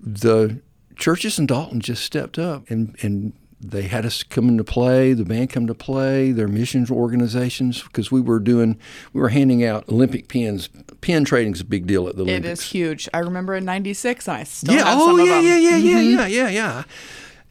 The 0.00 0.60
churches 0.96 1.38
in 1.38 1.46
Dalton 1.46 1.80
just 1.80 2.04
stepped 2.04 2.38
up 2.38 2.68
and 2.70 2.96
and 3.02 3.32
they 3.64 3.82
had 3.82 4.04
us 4.04 4.24
come 4.24 4.48
into 4.48 4.64
play, 4.64 5.12
the 5.12 5.24
band 5.24 5.50
come 5.50 5.68
to 5.68 5.74
play, 5.74 6.32
their 6.32 6.48
missions 6.48 6.90
organizations, 6.90 7.80
because 7.80 8.10
we 8.10 8.20
were 8.20 8.40
doing, 8.40 8.76
we 9.12 9.20
were 9.20 9.28
handing 9.28 9.64
out 9.64 9.88
Olympic 9.88 10.26
pins. 10.26 10.68
Pin 11.00 11.24
trading 11.24 11.52
is 11.52 11.60
a 11.60 11.64
big 11.64 11.86
deal 11.86 12.08
at 12.08 12.16
the 12.16 12.22
Olympics. 12.22 12.58
is 12.60 12.70
huge. 12.72 13.08
I 13.14 13.18
remember 13.20 13.54
in 13.54 13.64
'96, 13.64 14.26
I 14.26 14.42
still 14.42 14.74
yeah, 14.74 14.84
have 14.84 14.98
oh 15.00 15.06
some 15.06 15.20
of 15.20 15.26
yeah, 15.28 15.34
them. 15.36 15.44
yeah, 15.46 15.56
yeah, 15.58 15.76
yeah, 15.76 15.96
Mhm. 16.00 16.16
yeah, 16.16 16.26
yeah, 16.26 16.48
yeah. 16.48 16.82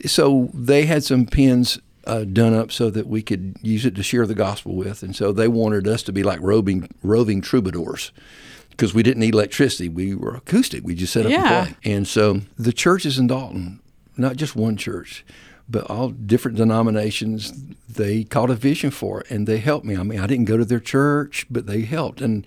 So 0.06 0.50
they 0.54 0.86
had 0.86 1.06
some 1.06 1.26
pins 1.26 1.80
uh, 2.06 2.24
done 2.24 2.54
up 2.54 2.72
so 2.72 2.90
that 2.90 3.08
we 3.08 3.22
could 3.22 3.56
use 3.62 3.86
it 3.86 3.96
to 3.96 4.04
share 4.04 4.26
the 4.26 4.36
gospel 4.36 4.76
with, 4.76 5.04
and 5.04 5.16
so 5.16 5.32
they 5.32 5.48
wanted 5.48 5.88
us 5.88 6.02
to 6.04 6.12
be 6.12 6.24
like 6.24 6.40
roving 6.42 6.90
roving 7.04 7.42
troubadours. 7.42 8.12
Because 8.70 8.94
we 8.94 9.04
didn't 9.04 9.20
need 9.20 9.34
electricity, 9.36 9.90
we 9.90 10.16
were 10.16 10.34
acoustic. 10.34 10.84
We 10.84 10.96
just 10.96 11.14
set 11.14 11.26
up 11.26 11.32
Yeah. 11.32 11.66
and 11.66 11.76
play. 11.84 11.94
And 11.94 12.08
so 12.08 12.42
the 12.58 12.72
churches 12.74 13.20
in 13.20 13.28
Dalton, 13.28 13.80
not 14.18 14.38
just 14.38 14.56
one 14.56 14.78
church, 14.78 15.24
but 15.70 15.84
all 15.90 16.10
different 16.10 16.58
denominations, 16.58 17.54
they 17.88 18.24
caught 18.24 18.50
a 18.50 18.56
vision 18.56 18.90
for 18.90 19.22
it 19.22 19.30
and 19.30 19.46
they 19.46 19.58
helped 19.60 19.86
me. 19.86 19.96
I 19.98 20.04
mean, 20.04 20.20
I 20.20 20.26
didn't 20.26 20.46
go 20.46 20.58
to 20.58 20.66
their 20.66 20.80
church, 20.80 21.46
but 21.52 21.68
they 21.68 21.82
helped. 21.82 22.22
And 22.22 22.46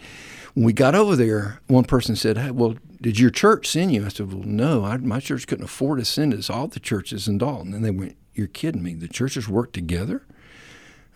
when 0.55 0.65
we 0.65 0.73
got 0.73 0.95
over 0.95 1.15
there, 1.15 1.61
one 1.69 1.85
person 1.85 2.17
said, 2.17 2.39
hey, 2.39 2.51
Well, 2.51 2.77
did 3.01 3.21
your 3.21 3.31
church 3.31 3.69
send 3.69 3.93
you? 3.93 4.05
I 4.05 4.09
said, 4.09 4.33
Well, 4.33 4.43
no, 4.45 4.85
I, 4.85 4.97
my 4.97 5.21
church 5.21 5.47
couldn't 5.47 5.67
afford 5.67 5.99
to 6.01 6.05
send 6.05 6.33
us. 6.35 6.51
All 6.51 6.67
the 6.69 6.81
churches 6.81 7.29
in 7.29 7.39
Dalton. 7.39 7.75
And 7.75 7.85
they 7.85 7.91
went, 7.91 8.17
You're 8.35 8.49
kidding 8.49 8.83
me. 8.83 8.95
The 8.95 9.09
churches 9.09 9.49
work 9.49 9.73
together? 9.73 10.23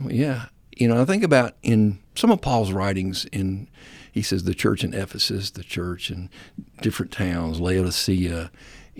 Went, 0.01 0.15
yeah. 0.15 0.47
You 0.77 0.89
know, 0.89 1.01
I 1.01 1.05
think 1.05 1.25
about 1.25 1.57
in 1.63 1.99
some 2.15 2.31
of 2.31 2.41
Paul's 2.41 2.73
writings, 2.73 3.25
in 3.27 3.69
he 4.13 4.23
says 4.23 4.45
the 4.45 4.55
church 4.55 4.85
in 4.85 4.95
Ephesus, 4.95 5.51
the 5.51 5.65
church 5.65 6.11
in 6.11 6.31
different 6.83 7.13
towns, 7.13 7.61
Laodicea, 7.61 8.51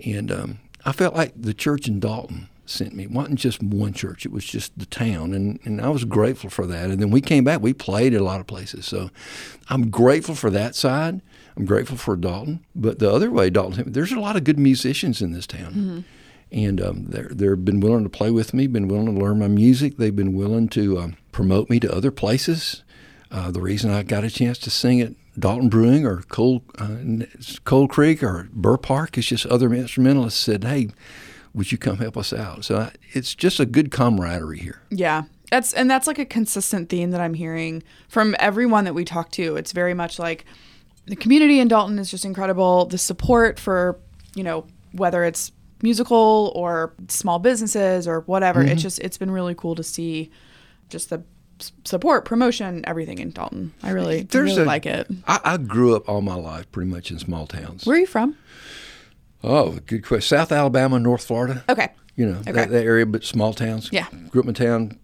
and 0.05 0.31
um, 0.31 0.59
I 0.85 0.91
felt 0.91 1.15
like 1.15 1.33
the 1.35 1.53
church 1.53 1.87
in 1.87 1.99
Dalton 1.99 2.49
sent 2.65 2.93
me. 2.93 3.03
It 3.03 3.11
wasn't 3.11 3.39
just 3.39 3.63
one 3.63 3.93
church; 3.93 4.25
it 4.25 4.33
was 4.33 4.43
just 4.43 4.77
the 4.77 4.85
town, 4.85 5.33
and 5.33 5.57
and 5.63 5.79
I 5.79 5.87
was 5.87 6.03
grateful 6.03 6.49
for 6.49 6.65
that. 6.67 6.89
And 6.89 7.01
then 7.01 7.11
we 7.11 7.21
came 7.21 7.45
back; 7.45 7.61
we 7.61 7.73
played 7.73 8.13
at 8.13 8.19
a 8.19 8.25
lot 8.25 8.41
of 8.41 8.47
places, 8.47 8.85
so 8.85 9.09
I'm 9.69 9.89
grateful 9.89 10.35
for 10.35 10.49
that 10.49 10.75
side. 10.75 11.21
I'm 11.55 11.65
grateful 11.65 11.97
for 11.97 12.17
Dalton, 12.17 12.65
but 12.75 12.99
the 12.99 13.11
other 13.11 13.31
way, 13.31 13.49
Dalton, 13.49 13.91
there's 13.91 14.11
a 14.11 14.19
lot 14.19 14.35
of 14.35 14.43
good 14.43 14.59
musicians 14.59 15.21
in 15.21 15.31
this 15.31 15.47
town 15.47 16.05
and 16.51 16.81
um, 16.81 17.05
they're 17.07 17.29
they've 17.31 17.63
been 17.63 17.79
willing 17.79 18.03
to 18.03 18.09
play 18.09 18.31
with 18.31 18.53
me, 18.53 18.67
been 18.67 18.87
willing 18.87 19.13
to 19.13 19.21
learn 19.21 19.39
my 19.39 19.47
music. 19.47 19.97
They've 19.97 20.15
been 20.15 20.33
willing 20.33 20.69
to 20.69 20.99
um, 20.99 21.17
promote 21.31 21.69
me 21.69 21.79
to 21.81 21.93
other 21.93 22.11
places. 22.11 22.83
Uh, 23.31 23.51
the 23.51 23.61
reason 23.61 23.91
I 23.91 24.03
got 24.03 24.23
a 24.23 24.29
chance 24.29 24.57
to 24.59 24.69
sing 24.69 25.01
at 25.01 25.13
Dalton 25.39 25.69
Brewing 25.69 26.05
or 26.05 26.23
Cold 26.23 26.63
uh, 26.77 26.97
Cold 27.65 27.89
Creek 27.89 28.23
or 28.23 28.49
Burr 28.51 28.77
Park 28.77 29.17
is 29.17 29.27
just 29.27 29.45
other 29.45 29.73
instrumentalists 29.73 30.39
said, 30.39 30.63
"Hey, 30.63 30.89
would 31.53 31.71
you 31.71 31.77
come 31.77 31.97
help 31.97 32.17
us 32.17 32.33
out?" 32.33 32.65
So 32.65 32.77
I, 32.77 32.91
it's 33.13 33.35
just 33.35 33.59
a 33.59 33.65
good 33.65 33.91
camaraderie 33.91 34.59
here. 34.59 34.81
Yeah. 34.89 35.23
That's 35.51 35.73
and 35.73 35.89
that's 35.89 36.05
like 36.05 36.19
a 36.19 36.25
consistent 36.25 36.89
theme 36.89 37.11
that 37.11 37.21
I'm 37.21 37.33
hearing 37.33 37.81
from 38.07 38.35
everyone 38.39 38.83
that 38.85 38.93
we 38.93 39.03
talk 39.03 39.31
to. 39.31 39.55
It's 39.55 39.71
very 39.71 39.95
much 39.95 40.19
like 40.19 40.45
the 41.05 41.15
community 41.15 41.59
in 41.59 41.67
Dalton 41.67 41.97
is 41.97 42.11
just 42.11 42.23
incredible. 42.23 42.85
The 42.85 42.99
support 42.99 43.59
for, 43.59 43.99
you 44.35 44.43
know, 44.43 44.67
whether 44.91 45.23
it's 45.23 45.51
musical 45.81 46.51
or 46.55 46.93
small 47.07 47.39
businesses 47.39 48.07
or 48.07 48.21
whatever, 48.21 48.61
Mm-hmm. 48.61 48.71
it's 48.73 48.81
just 48.81 48.99
it's 48.99 49.17
been 49.17 49.31
really 49.31 49.55
cool 49.55 49.75
to 49.75 49.83
see 49.83 50.31
just 50.89 51.09
the 51.09 51.23
support, 51.83 52.23
promotion, 52.25 52.83
everything 52.87 53.19
in 53.19 53.31
Dalton. 53.31 53.73
I 53.83 53.91
really, 53.91 54.25
really 54.33 54.63
like 54.63 54.85
it. 54.85 55.07
I, 55.27 55.39
I 55.43 55.57
grew 55.57 55.95
up 55.95 56.07
all 56.07 56.21
my 56.21 56.35
life 56.35 56.71
pretty 56.71 56.89
much 56.89 57.11
in 57.11 57.19
small 57.19 57.47
towns. 57.47 57.85
Where 57.85 57.97
are 57.97 57.99
you 57.99 58.05
from? 58.07 58.37
Oh, 59.43 59.77
good 59.85 60.05
question. 60.05 60.37
South 60.37 60.51
Alabama, 60.51 60.99
North 60.99 61.23
Florida. 61.25 61.63
Okay. 61.69 61.89
you 62.15 62.25
know 62.25 62.39
Okay. 62.39 62.51
that, 62.53 62.69
that 62.69 62.83
area, 62.85 63.05
but 63.05 63.23
small 63.23 63.53
towns. 63.53 63.89
Yeah. 63.91 64.05
Mm-hmm. 64.05 64.27
grew 64.27 64.41
up 64.41 64.47
in 64.47 64.53
town, 64.53 64.99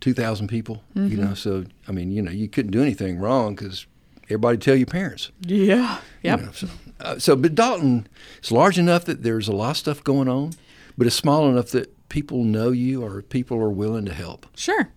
two 0.00 0.12
thousand 0.14 0.48
people. 0.48 0.82
You 0.94 1.16
know, 1.16 1.34
so 1.34 1.64
I 1.88 1.92
mean, 1.92 2.10
you 2.10 2.22
know, 2.22 2.30
you 2.32 2.48
couldn't 2.48 2.70
do 2.72 2.82
anything 2.82 3.18
wrong 3.18 3.54
because 3.54 3.86
everybody 4.24 4.58
tell 4.58 4.74
your 4.76 4.86
parents. 4.86 5.30
Yeah. 5.40 5.98
you 6.22 6.36
know, 6.36 6.50
so, 6.52 6.68
uh, 7.00 7.18
so, 7.18 7.36
but 7.36 7.54
Dalton 7.54 8.06
is 8.42 8.50
large 8.50 8.78
enough 8.78 9.04
that 9.04 9.22
there's 9.22 9.48
a 9.48 9.52
lot 9.52 9.70
of 9.70 9.76
stuff 9.76 10.02
going 10.02 10.28
on, 10.28 10.52
but 10.96 11.06
it's 11.06 11.16
small 11.16 11.48
enough 11.48 11.70
that 11.70 12.08
people 12.08 12.44
know 12.44 12.70
you 12.70 13.02
or 13.02 13.22
people 13.22 13.58
are 13.58 13.70
willing 13.70 14.04
to 14.06 14.14
help. 14.14 14.46
Sure. 14.54 14.88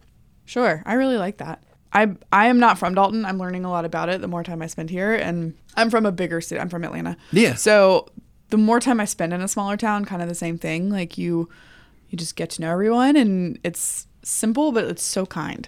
Sure. 0.46 0.82
I 0.86 0.94
really 0.94 1.18
like 1.18 1.38
that. 1.38 1.64
I 1.92 2.16
I 2.32 2.48
am 2.48 2.60
not 2.60 2.78
from 2.78 2.96
Dalton. 2.96 3.26
I'm 3.26 3.38
learning 3.38 3.66
a 3.66 3.70
lot 3.70 3.86
about 3.86 4.10
it 4.10 4.22
the 4.22 4.28
more 4.28 4.44
time 4.44 4.62
I 4.62 4.68
spend 4.68 4.90
here 4.90 5.14
and 5.14 5.56
I'm 5.76 5.90
from 5.90 6.06
a 6.06 6.12
bigger 6.12 6.40
city. 6.42 6.60
I'm 6.60 6.70
from 6.70 6.84
Atlanta. 6.84 7.18
Yeah. 7.32 7.56
So 7.56 8.08
the 8.50 8.58
more 8.58 8.80
time 8.80 9.00
I 9.00 9.06
spend 9.06 9.34
in 9.34 9.42
a 9.42 9.48
smaller 9.48 9.78
town, 9.78 10.06
kind 10.06 10.22
of 10.22 10.28
the 10.28 10.36
same 10.36 10.58
thing. 10.58 10.90
Like 10.90 11.18
you 11.18 11.50
you 12.10 12.18
just 12.18 12.36
get 12.36 12.50
to 12.52 12.62
know 12.62 12.72
everyone 12.72 13.16
and 13.16 13.60
it's 13.64 14.08
simple 14.24 14.72
but 14.72 14.86
it's 14.86 15.04
so 15.04 15.26
kind. 15.26 15.68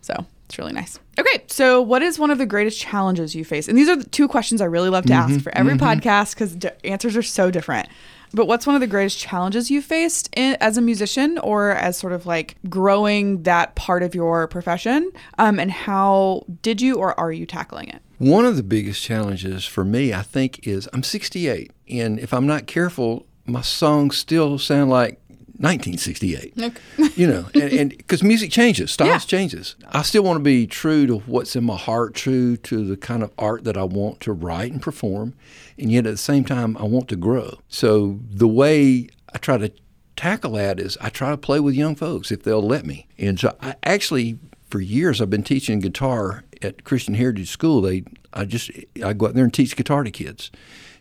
So 0.00 0.26
it's 0.50 0.58
really 0.58 0.72
nice. 0.72 0.98
Okay, 1.16 1.44
so 1.46 1.80
what 1.80 2.02
is 2.02 2.18
one 2.18 2.32
of 2.32 2.38
the 2.38 2.44
greatest 2.44 2.80
challenges 2.80 3.36
you 3.36 3.44
face? 3.44 3.68
And 3.68 3.78
these 3.78 3.88
are 3.88 3.94
the 3.94 4.04
two 4.04 4.26
questions 4.26 4.60
I 4.60 4.64
really 4.64 4.88
love 4.88 5.06
to 5.06 5.12
ask 5.12 5.40
for 5.40 5.56
every 5.56 5.74
podcast 5.74 6.34
because 6.34 6.56
d- 6.56 6.70
answers 6.82 7.16
are 7.16 7.22
so 7.22 7.52
different. 7.52 7.88
But 8.34 8.46
what's 8.46 8.66
one 8.66 8.74
of 8.74 8.80
the 8.80 8.88
greatest 8.88 9.16
challenges 9.18 9.70
you 9.70 9.80
faced 9.80 10.28
in, 10.34 10.56
as 10.60 10.76
a 10.76 10.80
musician 10.80 11.38
or 11.38 11.70
as 11.70 11.96
sort 11.96 12.12
of 12.12 12.26
like 12.26 12.56
growing 12.68 13.44
that 13.44 13.76
part 13.76 14.02
of 14.02 14.12
your 14.12 14.48
profession? 14.48 15.12
Um, 15.38 15.60
and 15.60 15.70
how 15.70 16.46
did 16.62 16.80
you 16.80 16.96
or 16.96 17.18
are 17.18 17.30
you 17.30 17.46
tackling 17.46 17.88
it? 17.88 18.02
One 18.18 18.44
of 18.44 18.56
the 18.56 18.64
biggest 18.64 19.00
challenges 19.00 19.64
for 19.64 19.84
me, 19.84 20.12
I 20.12 20.22
think, 20.22 20.66
is 20.66 20.88
I'm 20.92 21.04
68, 21.04 21.70
and 21.90 22.18
if 22.18 22.34
I'm 22.34 22.46
not 22.48 22.66
careful, 22.66 23.26
my 23.46 23.62
songs 23.62 24.16
still 24.16 24.58
sound 24.58 24.90
like 24.90 25.20
1968. 25.60 26.54
Okay. 26.58 26.80
you 27.16 27.26
know, 27.26 27.46
and 27.54 27.90
because 27.90 28.22
music 28.22 28.50
changes, 28.50 28.90
styles 28.90 29.10
Yeah. 29.10 29.38
changes. 29.38 29.76
I 29.88 30.02
still 30.02 30.22
want 30.22 30.38
to 30.38 30.42
be 30.42 30.66
true 30.66 31.06
to 31.06 31.18
what's 31.20 31.54
in 31.54 31.64
my 31.64 31.76
heart, 31.76 32.14
true 32.14 32.56
to 32.58 32.84
the 32.84 32.96
kind 32.96 33.22
of 33.22 33.30
art 33.38 33.64
that 33.64 33.76
I 33.76 33.84
want 33.84 34.20
to 34.20 34.32
write 34.32 34.72
and 34.72 34.80
perform, 34.80 35.34
and 35.78 35.92
yet 35.92 36.06
at 36.06 36.12
the 36.12 36.16
same 36.16 36.44
time, 36.44 36.76
I 36.78 36.84
want 36.84 37.08
to 37.08 37.16
grow. 37.16 37.58
So 37.68 38.18
the 38.30 38.48
way 38.48 39.08
I 39.34 39.38
try 39.38 39.58
to 39.58 39.70
tackle 40.16 40.52
that 40.52 40.80
is 40.80 40.96
I 41.00 41.08
try 41.10 41.30
to 41.30 41.36
play 41.36 41.60
with 41.60 41.74
young 41.74 41.94
folks 41.94 42.30
if 42.30 42.42
they'll 42.42 42.62
let 42.62 42.84
me. 42.86 43.06
And 43.18 43.38
so 43.38 43.56
I 43.60 43.74
actually, 43.84 44.38
for 44.70 44.80
years, 44.80 45.20
I've 45.20 45.30
been 45.30 45.42
teaching 45.42 45.78
guitar 45.80 46.44
at 46.62 46.84
Christian 46.84 47.14
Heritage 47.14 47.48
School. 47.50 47.80
They, 47.80 48.04
I 48.32 48.44
just, 48.44 48.70
I 49.04 49.12
go 49.14 49.26
out 49.26 49.34
there 49.34 49.44
and 49.44 49.52
teach 49.54 49.76
guitar 49.76 50.04
to 50.04 50.10
kids. 50.10 50.50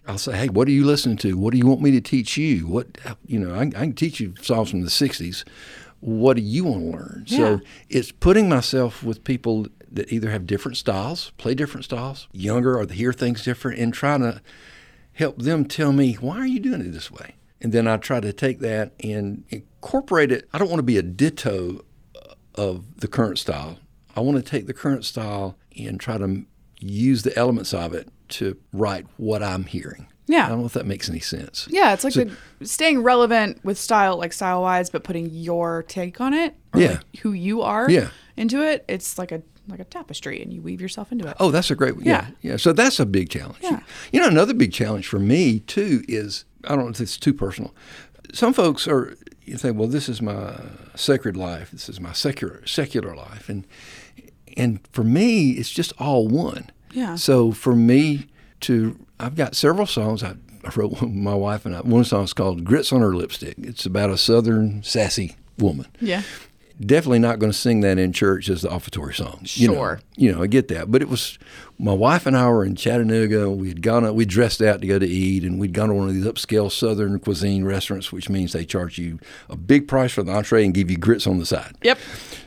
I'll 0.07 0.17
say, 0.17 0.35
hey, 0.35 0.47
what 0.47 0.67
are 0.67 0.71
you 0.71 0.85
listening 0.85 1.17
to? 1.17 1.37
What 1.37 1.51
do 1.51 1.57
you 1.57 1.67
want 1.67 1.81
me 1.81 1.91
to 1.91 2.01
teach 2.01 2.37
you? 2.37 2.67
What, 2.67 2.97
you 3.25 3.39
know, 3.39 3.53
I, 3.53 3.61
I 3.61 3.69
can 3.69 3.93
teach 3.93 4.19
you 4.19 4.33
songs 4.41 4.69
from 4.71 4.81
the 4.81 4.89
'60s. 4.89 5.47
What 5.99 6.37
do 6.37 6.41
you 6.41 6.63
want 6.63 6.83
to 6.83 6.97
learn? 6.97 7.23
Yeah. 7.27 7.37
So 7.37 7.61
it's 7.89 8.11
putting 8.11 8.47
myself 8.49 9.03
with 9.03 9.23
people 9.23 9.67
that 9.91 10.11
either 10.11 10.29
have 10.29 10.47
different 10.47 10.77
styles, 10.77 11.31
play 11.37 11.53
different 11.53 11.83
styles, 11.83 12.27
younger, 12.31 12.79
or 12.79 12.87
hear 12.87 13.11
things 13.11 13.43
different, 13.43 13.79
and 13.79 13.93
trying 13.93 14.21
to 14.21 14.41
help 15.19 15.37
them 15.39 15.65
tell 15.65 15.91
me 15.91 16.13
why 16.13 16.37
are 16.37 16.47
you 16.47 16.61
doing 16.61 16.79
it 16.79 16.93
this 16.93 17.11
way 17.11 17.35
and 17.59 17.73
then 17.73 17.85
i 17.85 17.97
try 17.97 18.21
to 18.21 18.31
take 18.31 18.59
that 18.59 18.93
and 19.03 19.43
incorporate 19.49 20.31
it 20.31 20.47
i 20.53 20.57
don't 20.57 20.69
want 20.69 20.79
to 20.79 20.83
be 20.83 20.97
a 20.97 21.03
ditto 21.03 21.83
of 22.55 23.01
the 23.01 23.07
current 23.07 23.37
style 23.37 23.77
i 24.15 24.21
want 24.21 24.37
to 24.37 24.41
take 24.41 24.65
the 24.65 24.73
current 24.73 25.03
style 25.03 25.57
and 25.77 25.99
try 25.99 26.17
to 26.17 26.45
use 26.79 27.23
the 27.23 27.37
elements 27.37 27.73
of 27.73 27.93
it 27.93 28.07
to 28.29 28.57
write 28.73 29.05
what 29.17 29.41
i'm 29.43 29.65
hearing 29.65 30.07
Yeah. 30.27 30.45
i 30.45 30.49
don't 30.49 30.59
know 30.59 30.65
if 30.65 30.73
that 30.73 30.85
makes 30.85 31.09
any 31.09 31.19
sense 31.19 31.67
Yeah, 31.69 31.93
it's 31.93 32.03
like 32.03 32.13
So- 32.13 32.29
the, 32.59 32.65
staying 32.65 33.01
relevant 33.03 33.59
with 33.63 33.77
style, 33.77 34.17
like 34.17 34.33
style 34.33 34.61
wise, 34.61 34.89
but 34.89 35.03
putting 35.03 35.29
your 35.31 35.83
take 35.83 36.19
on 36.21 36.33
it, 36.33 36.53
or 36.73 36.81
Yeah. 36.81 36.87
like 36.91 37.17
who 37.21 37.31
you 37.33 37.61
are, 37.61 37.89
Yeah. 37.89 38.09
into 38.35 38.61
it. 38.61 38.83
It's 38.87 39.17
like 39.17 39.31
a 39.31 39.41
like 39.69 39.79
a 39.79 39.83
tapestry, 39.85 40.41
and 40.41 40.51
you 40.51 40.61
weave 40.63 40.81
yourself 40.81 41.11
into 41.11 41.27
it. 41.27 41.37
Oh, 41.39 41.51
that's 41.51 41.69
a 41.71 41.75
great 41.75 41.93
yeah. 42.01 42.03
Yeah. 42.41 42.51
Yeah. 42.51 42.57
So 42.57 42.73
that's 42.73 42.99
a 42.99 43.05
big 43.05 43.29
challenge. 43.29 43.59
Yeah. 43.61 43.79
You 44.11 44.19
know, 44.19 44.27
another 44.27 44.53
big 44.55 44.73
challenge 44.73 45.07
for 45.07 45.19
me 45.19 45.59
too 45.61 46.03
is 46.07 46.43
I 46.65 46.69
don't 46.75 46.85
know 46.85 46.89
if 46.89 46.99
it's 46.99 47.17
too 47.17 47.33
personal. 47.33 47.73
Some 48.33 48.51
folks 48.53 48.87
are 48.87 49.15
you 49.45 49.57
think, 49.57 49.77
well, 49.77 49.87
this 49.87 50.09
is 50.09 50.21
my 50.21 50.55
sacred 50.95 51.37
life. 51.37 51.71
This 51.71 51.87
is 51.87 51.99
my 52.01 52.11
secular 52.13 52.61
secular 52.65 53.15
life, 53.15 53.47
and 53.47 53.65
and 54.57 54.79
for 54.91 55.03
me, 55.03 55.51
it's 55.51 55.69
just 55.69 55.93
all 55.97 56.27
one. 56.27 56.71
Yeah. 56.91 57.15
So 57.15 57.51
for 57.51 57.75
me 57.75 58.27
to, 58.61 58.97
I've 59.19 59.35
got 59.35 59.55
several 59.55 59.85
songs. 59.85 60.23
I, 60.23 60.35
I 60.63 60.71
wrote 60.75 60.91
with 61.01 61.03
my 61.03 61.35
wife 61.35 61.65
and 61.65 61.75
I. 61.75 61.81
One 61.81 62.03
song 62.03 62.23
is 62.23 62.33
called 62.33 62.63
"Grits 62.63 62.91
on 62.91 63.01
Her 63.01 63.15
Lipstick." 63.15 63.55
It's 63.59 63.85
about 63.85 64.09
a 64.09 64.17
Southern 64.17 64.83
sassy 64.83 65.35
woman 65.57 65.87
Yeah, 65.99 66.23
definitely 66.79 67.19
not 67.19 67.39
going 67.39 67.51
to 67.51 67.57
sing 67.57 67.81
that 67.81 67.97
in 67.97 68.13
church 68.13 68.49
as 68.49 68.61
the 68.61 68.69
offertory 68.69 69.13
song. 69.13 69.39
You 69.43 69.67
know. 69.69 69.73
Sure. 69.73 70.01
You 70.15 70.33
know, 70.33 70.43
I 70.43 70.47
get 70.47 70.67
that. 70.69 70.91
But 70.91 71.01
it 71.01 71.09
was 71.09 71.37
my 71.81 71.93
wife 71.93 72.25
and 72.25 72.35
I 72.35 72.49
were 72.49 72.65
in 72.65 72.75
Chattanooga. 72.75 73.49
We 73.49 73.69
had 73.69 73.81
gone 73.81 74.03
up, 74.03 74.13
we 74.13 74.25
dressed 74.25 74.61
out 74.61 74.81
to 74.81 74.87
go 74.87 74.99
to 74.99 75.07
eat, 75.07 75.43
and 75.43 75.57
we'd 75.57 75.73
gone 75.73 75.87
to 75.87 75.95
one 75.95 76.09
of 76.09 76.13
these 76.13 76.25
upscale 76.25 76.69
Southern 76.69 77.17
cuisine 77.19 77.63
restaurants, 77.63 78.11
which 78.11 78.29
means 78.29 78.51
they 78.51 78.65
charge 78.65 78.97
you 78.97 79.17
a 79.49 79.55
big 79.55 79.87
price 79.87 80.11
for 80.11 80.21
the 80.21 80.31
entree 80.33 80.65
and 80.65 80.73
give 80.73 80.91
you 80.91 80.97
grits 80.97 81.25
on 81.25 81.37
the 81.37 81.45
side. 81.45 81.77
Yep. 81.81 81.97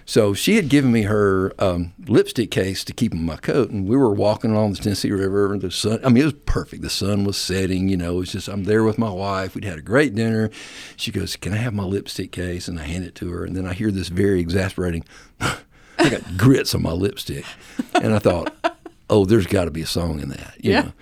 So 0.05 0.35
she 0.35 0.57
had 0.57 0.69
given 0.69 0.93
me 0.93 1.03
her 1.03 1.55
um, 1.59 1.95
lipstick 2.07 2.51
case 2.51 2.85
to 2.85 2.93
keep 2.93 3.13
in 3.15 3.25
my 3.25 3.37
coat, 3.37 3.71
and 3.71 3.89
we 3.89 3.97
were 3.97 4.13
walking 4.13 4.51
along 4.51 4.75
the 4.75 4.81
Tennessee 4.81 5.11
River. 5.11 5.55
And 5.55 5.63
the 5.63 5.71
sun, 5.71 6.01
I 6.05 6.11
mean, 6.11 6.25
it 6.25 6.27
was 6.27 6.35
perfect. 6.45 6.83
The 6.83 6.91
sun 6.91 7.25
was 7.25 7.39
setting. 7.39 7.89
You 7.89 7.97
know, 7.97 8.17
it 8.17 8.19
was 8.19 8.33
just 8.33 8.49
I'm 8.49 8.65
there 8.65 8.85
with 8.85 8.99
my 8.99 9.11
wife. 9.11 9.55
We'd 9.55 9.65
had 9.65 9.79
a 9.79 9.83
great 9.83 10.15
dinner. 10.15 10.51
She 10.97 11.11
goes, 11.11 11.37
"Can 11.37 11.55
I 11.55 11.57
have 11.57 11.73
my 11.73 11.85
lipstick 11.85 12.33
case?" 12.33 12.69
And 12.69 12.79
I 12.79 12.85
hand 12.85 13.05
it 13.05 13.15
to 13.17 13.31
her, 13.31 13.47
and 13.47 13.57
then 13.57 13.67
I 13.67 13.73
hear 13.73 13.91
this 13.91 14.09
very 14.09 14.41
exasperating. 14.41 15.05
I 15.41 16.09
got 16.11 16.37
grits 16.37 16.75
on 16.75 16.83
my 16.83 16.93
lipstick, 16.93 17.47
and 17.95 18.13
I 18.15 18.19
thought, 18.19 18.53
"Oh, 19.13 19.25
there's 19.25 19.47
got 19.47 19.67
to 19.67 19.71
be 19.71 19.83
a 19.83 19.87
song 19.87 20.21
in 20.21 20.29
that." 20.31 20.55
You 20.59 20.71
Yeah. 20.73 20.81
Know? 20.83 20.93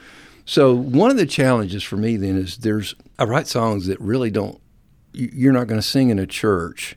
So 0.44 0.74
one 0.74 1.10
of 1.12 1.16
the 1.16 1.26
challenges 1.26 1.82
for 1.84 1.96
me 1.96 2.16
then 2.16 2.36
is 2.36 2.56
there's 2.58 2.94
I 3.18 3.24
write 3.24 3.46
songs 3.46 3.86
that 3.86 4.00
really 4.00 4.30
don't. 4.30 4.58
you- 5.12 5.30
You're 5.32 5.52
not 5.52 5.68
going 5.68 5.80
to 5.80 5.86
sing 5.86 6.10
in 6.10 6.18
a 6.18 6.26
church, 6.26 6.96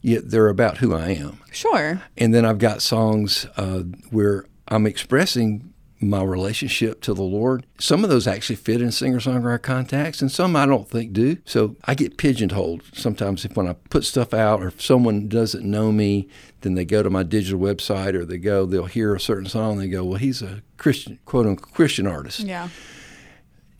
yet 0.00 0.30
they're 0.30 0.48
about 0.48 0.78
who 0.78 0.94
I 0.94 1.10
am. 1.10 1.38
Sure. 1.52 2.00
And 2.16 2.32
then 2.32 2.44
I've 2.46 2.58
got 2.58 2.80
songs 2.80 3.46
uh, 3.58 3.80
where 4.10 4.46
I'm 4.68 4.86
expressing 4.86 5.73
my 6.00 6.22
relationship 6.22 7.00
to 7.02 7.14
the 7.14 7.22
Lord. 7.22 7.66
Some 7.78 8.04
of 8.04 8.10
those 8.10 8.26
actually 8.26 8.56
fit 8.56 8.82
in 8.82 8.90
singer 8.92 9.20
songwriter 9.20 9.62
contacts, 9.62 10.20
and 10.20 10.30
some 10.30 10.56
I 10.56 10.66
don't 10.66 10.88
think 10.88 11.12
do. 11.12 11.38
So 11.44 11.76
I 11.84 11.94
get 11.94 12.16
pigeonholed 12.16 12.82
sometimes 12.92 13.44
if 13.44 13.56
when 13.56 13.68
I 13.68 13.74
put 13.90 14.04
stuff 14.04 14.34
out, 14.34 14.62
or 14.62 14.68
if 14.68 14.82
someone 14.82 15.28
doesn't 15.28 15.64
know 15.64 15.92
me, 15.92 16.28
then 16.60 16.74
they 16.74 16.84
go 16.84 17.02
to 17.02 17.10
my 17.10 17.22
digital 17.22 17.60
website, 17.60 18.14
or 18.14 18.24
they 18.24 18.38
go, 18.38 18.66
they'll 18.66 18.86
hear 18.86 19.14
a 19.14 19.20
certain 19.20 19.48
song, 19.48 19.72
and 19.72 19.80
they 19.82 19.88
go, 19.88 20.04
"Well, 20.04 20.18
he's 20.18 20.42
a 20.42 20.62
Christian, 20.76 21.18
quote 21.24 21.46
unquote 21.46 21.72
Christian 21.74 22.06
artist." 22.06 22.40
Yeah. 22.40 22.68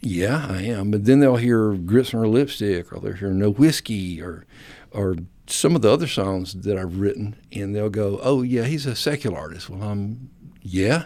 Yeah, 0.00 0.46
I 0.50 0.62
am. 0.62 0.90
But 0.90 1.06
then 1.06 1.20
they'll 1.20 1.36
hear 1.36 1.72
Grits 1.72 2.12
on 2.12 2.20
Her 2.20 2.28
Lipstick 2.28 2.92
or 2.92 3.00
they'll 3.00 3.14
hear 3.14 3.30
No 3.30 3.50
Whiskey 3.50 4.20
or 4.20 4.44
or 4.90 5.16
some 5.46 5.74
of 5.74 5.82
the 5.82 5.90
other 5.90 6.06
songs 6.06 6.52
that 6.52 6.76
I've 6.76 7.00
written 7.00 7.36
and 7.52 7.74
they'll 7.74 7.88
go, 7.90 8.20
Oh 8.22 8.42
yeah, 8.42 8.64
he's 8.64 8.84
a 8.84 8.94
secular 8.94 9.38
artist. 9.38 9.70
Well 9.70 9.82
I'm 9.82 10.28
yeah. 10.60 11.04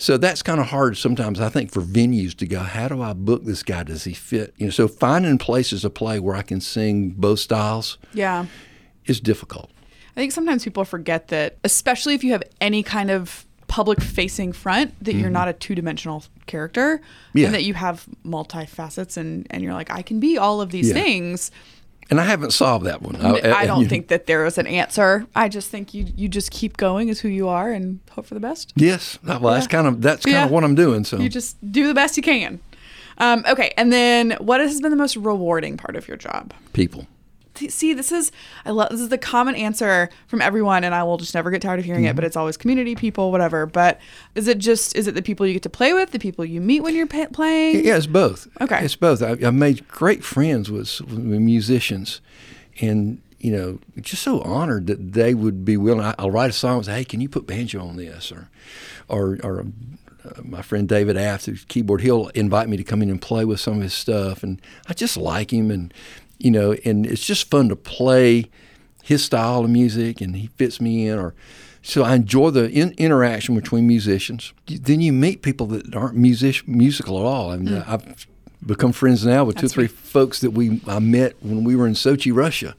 So 0.00 0.16
that's 0.16 0.42
kind 0.42 0.60
of 0.60 0.66
hard 0.66 0.96
sometimes 0.96 1.40
I 1.40 1.48
think 1.48 1.72
for 1.72 1.82
venues 1.82 2.36
to 2.38 2.46
go, 2.46 2.60
How 2.60 2.88
do 2.88 3.02
I 3.02 3.12
book 3.12 3.44
this 3.44 3.62
guy? 3.62 3.82
Does 3.82 4.04
he 4.04 4.14
fit? 4.14 4.54
You 4.56 4.66
know, 4.66 4.70
so 4.70 4.86
finding 4.88 5.38
places 5.38 5.82
to 5.82 5.90
play 5.90 6.20
where 6.20 6.36
I 6.36 6.42
can 6.42 6.60
sing 6.60 7.10
both 7.10 7.40
styles 7.40 7.98
Yeah. 8.14 8.46
is 9.06 9.20
difficult. 9.20 9.70
I 10.16 10.20
think 10.20 10.32
sometimes 10.32 10.64
people 10.64 10.84
forget 10.84 11.28
that, 11.28 11.58
especially 11.64 12.14
if 12.14 12.22
you 12.24 12.32
have 12.32 12.42
any 12.60 12.82
kind 12.82 13.10
of 13.10 13.44
public 13.68 14.00
facing 14.00 14.52
front, 14.52 14.94
that 15.04 15.14
you're 15.14 15.28
not 15.30 15.46
a 15.48 15.52
two 15.52 15.74
dimensional 15.74 16.24
character 16.46 16.98
Mm-hmm. 16.98 17.38
Yeah. 17.38 17.46
and 17.46 17.54
that 17.54 17.64
you 17.64 17.74
have 17.74 18.06
multifacets 18.24 19.16
and, 19.16 19.46
and 19.50 19.62
you're 19.62 19.74
like, 19.74 19.90
I 19.90 20.02
can 20.02 20.18
be 20.20 20.38
all 20.38 20.60
of 20.60 20.70
these 20.70 20.88
Yeah. 20.88 20.94
things. 20.94 21.50
And 22.10 22.20
I 22.20 22.24
haven't 22.24 22.52
solved 22.52 22.86
that 22.86 23.02
one. 23.02 23.16
I, 23.16 23.34
you 23.62 23.66
don't 23.66 23.82
know. 23.82 23.88
think 23.88 24.08
that 24.08 24.26
there 24.26 24.46
is 24.46 24.56
an 24.58 24.66
answer. 24.66 25.26
I 25.36 25.48
just 25.48 25.68
think 25.70 25.92
you 25.92 26.06
you 26.16 26.28
just 26.28 26.50
keep 26.50 26.76
going 26.78 27.10
as 27.10 27.20
who 27.20 27.28
you 27.28 27.48
are 27.48 27.70
and 27.70 28.00
hope 28.10 28.24
for 28.26 28.34
the 28.34 28.40
best. 28.40 28.72
Yes. 28.76 29.18
Well, 29.22 29.40
that's 29.40 29.66
kind 29.66 29.86
of 29.86 30.00
that's 30.00 30.24
kind 30.24 30.34
Yeah. 30.34 30.44
of 30.46 30.50
what 30.50 30.64
I'm 30.64 30.74
doing. 30.74 31.04
So 31.04 31.18
You 31.18 31.28
just 31.28 31.56
do 31.70 31.86
the 31.86 31.94
best 31.94 32.16
you 32.16 32.22
can. 32.22 32.60
Um, 33.18 33.44
okay, 33.48 33.72
and 33.76 33.92
then 33.92 34.36
what 34.40 34.60
has 34.60 34.80
been 34.80 34.90
the 34.90 34.96
most 34.96 35.16
rewarding 35.16 35.76
part 35.76 35.96
of 35.96 36.06
your 36.08 36.16
job? 36.16 36.54
people. 36.72 37.06
See, 37.68 37.92
this 37.92 38.12
is 38.12 38.30
I 38.64 38.70
love 38.70 38.90
this 38.90 39.00
is 39.00 39.08
the 39.08 39.18
common 39.18 39.54
answer 39.54 40.08
from 40.26 40.40
everyone, 40.40 40.84
and 40.84 40.94
I 40.94 41.02
will 41.02 41.16
just 41.16 41.34
never 41.34 41.50
get 41.50 41.62
tired 41.62 41.78
of 41.78 41.84
hearing 41.84 42.04
it. 42.04 42.14
But 42.14 42.24
it's 42.24 42.36
always 42.36 42.56
community 42.56 42.94
people, 42.94 43.30
whatever. 43.32 43.66
But 43.66 44.00
is 44.34 44.48
it 44.48 44.58
just 44.58 44.96
is 44.96 45.06
it 45.06 45.14
the 45.14 45.22
people 45.22 45.46
you 45.46 45.52
get 45.52 45.62
to 45.62 45.70
play 45.70 45.92
with, 45.92 46.10
the 46.12 46.18
people 46.18 46.44
you 46.44 46.60
meet 46.60 46.80
when 46.82 46.94
you're 46.94 47.06
pa- 47.06 47.26
playing? 47.32 47.84
Yeah, 47.84 47.96
it's 47.96 48.06
both. 48.06 48.46
Okay. 48.60 48.84
it's 48.84 48.96
both. 48.96 49.22
I, 49.22 49.36
I 49.46 49.50
made 49.50 49.86
great 49.88 50.24
friends 50.24 50.70
with, 50.70 51.00
with 51.00 51.18
musicians, 51.18 52.20
and 52.80 53.20
you 53.38 53.52
know, 53.52 53.78
just 54.00 54.22
so 54.22 54.40
honored 54.42 54.86
that 54.88 55.12
they 55.12 55.34
would 55.34 55.64
be 55.64 55.76
willing. 55.76 56.04
I, 56.04 56.14
I'll 56.18 56.30
write 56.30 56.50
a 56.50 56.54
song 56.54 56.78
and 56.78 56.86
say, 56.86 56.94
"Hey, 56.96 57.04
can 57.04 57.20
you 57.20 57.28
put 57.28 57.46
banjo 57.46 57.80
on 57.86 57.96
this?" 57.96 58.32
or, 58.32 58.48
or, 59.08 59.38
or 59.42 59.66
uh, 60.24 60.42
my 60.42 60.62
friend 60.62 60.88
David 60.88 61.16
Aft, 61.16 61.46
who's 61.46 61.64
keyboard, 61.64 62.00
he'll 62.00 62.28
invite 62.28 62.68
me 62.68 62.76
to 62.76 62.84
come 62.84 63.02
in 63.02 63.10
and 63.10 63.22
play 63.22 63.44
with 63.44 63.60
some 63.60 63.76
of 63.76 63.82
his 63.82 63.94
stuff, 63.94 64.42
and 64.42 64.60
I 64.88 64.94
just 64.94 65.16
like 65.16 65.52
him, 65.52 65.70
and 65.70 65.94
you 66.38 66.50
know, 66.50 66.72
and 66.84 67.06
it's 67.06 67.24
just 67.24 67.50
fun 67.50 67.68
to 67.68 67.76
play 67.76 68.50
his 69.02 69.24
style 69.24 69.64
of 69.64 69.70
music, 69.70 70.20
and 70.20 70.36
he 70.36 70.48
fits 70.56 70.80
me 70.80 71.08
in, 71.08 71.18
or. 71.18 71.34
So 71.80 72.02
I 72.02 72.16
enjoy 72.16 72.50
the 72.50 72.68
in, 72.68 72.92
interaction 72.98 73.54
between 73.54 73.86
musicians. 73.86 74.52
Then 74.66 75.00
you 75.00 75.12
meet 75.12 75.40
people 75.42 75.66
that 75.68 75.94
aren't 75.94 76.16
music, 76.16 76.66
musical 76.68 77.18
at 77.18 77.24
all. 77.24 77.50
I 77.50 77.54
uh, 77.54 77.56
mean, 77.56 77.74
mm. 77.76 77.88
I've 77.88 78.26
become 78.66 78.92
friends 78.92 79.24
now 79.24 79.44
with 79.44 79.56
two 79.56 79.66
or 79.66 79.68
three 79.70 79.86
folks 79.86 80.40
that 80.40 80.50
we 80.50 80.82
I 80.86 80.98
met 80.98 81.36
when 81.40 81.64
we 81.64 81.76
were 81.76 81.86
in 81.86 81.94
Sochi, 81.94 82.34
Russia, 82.34 82.74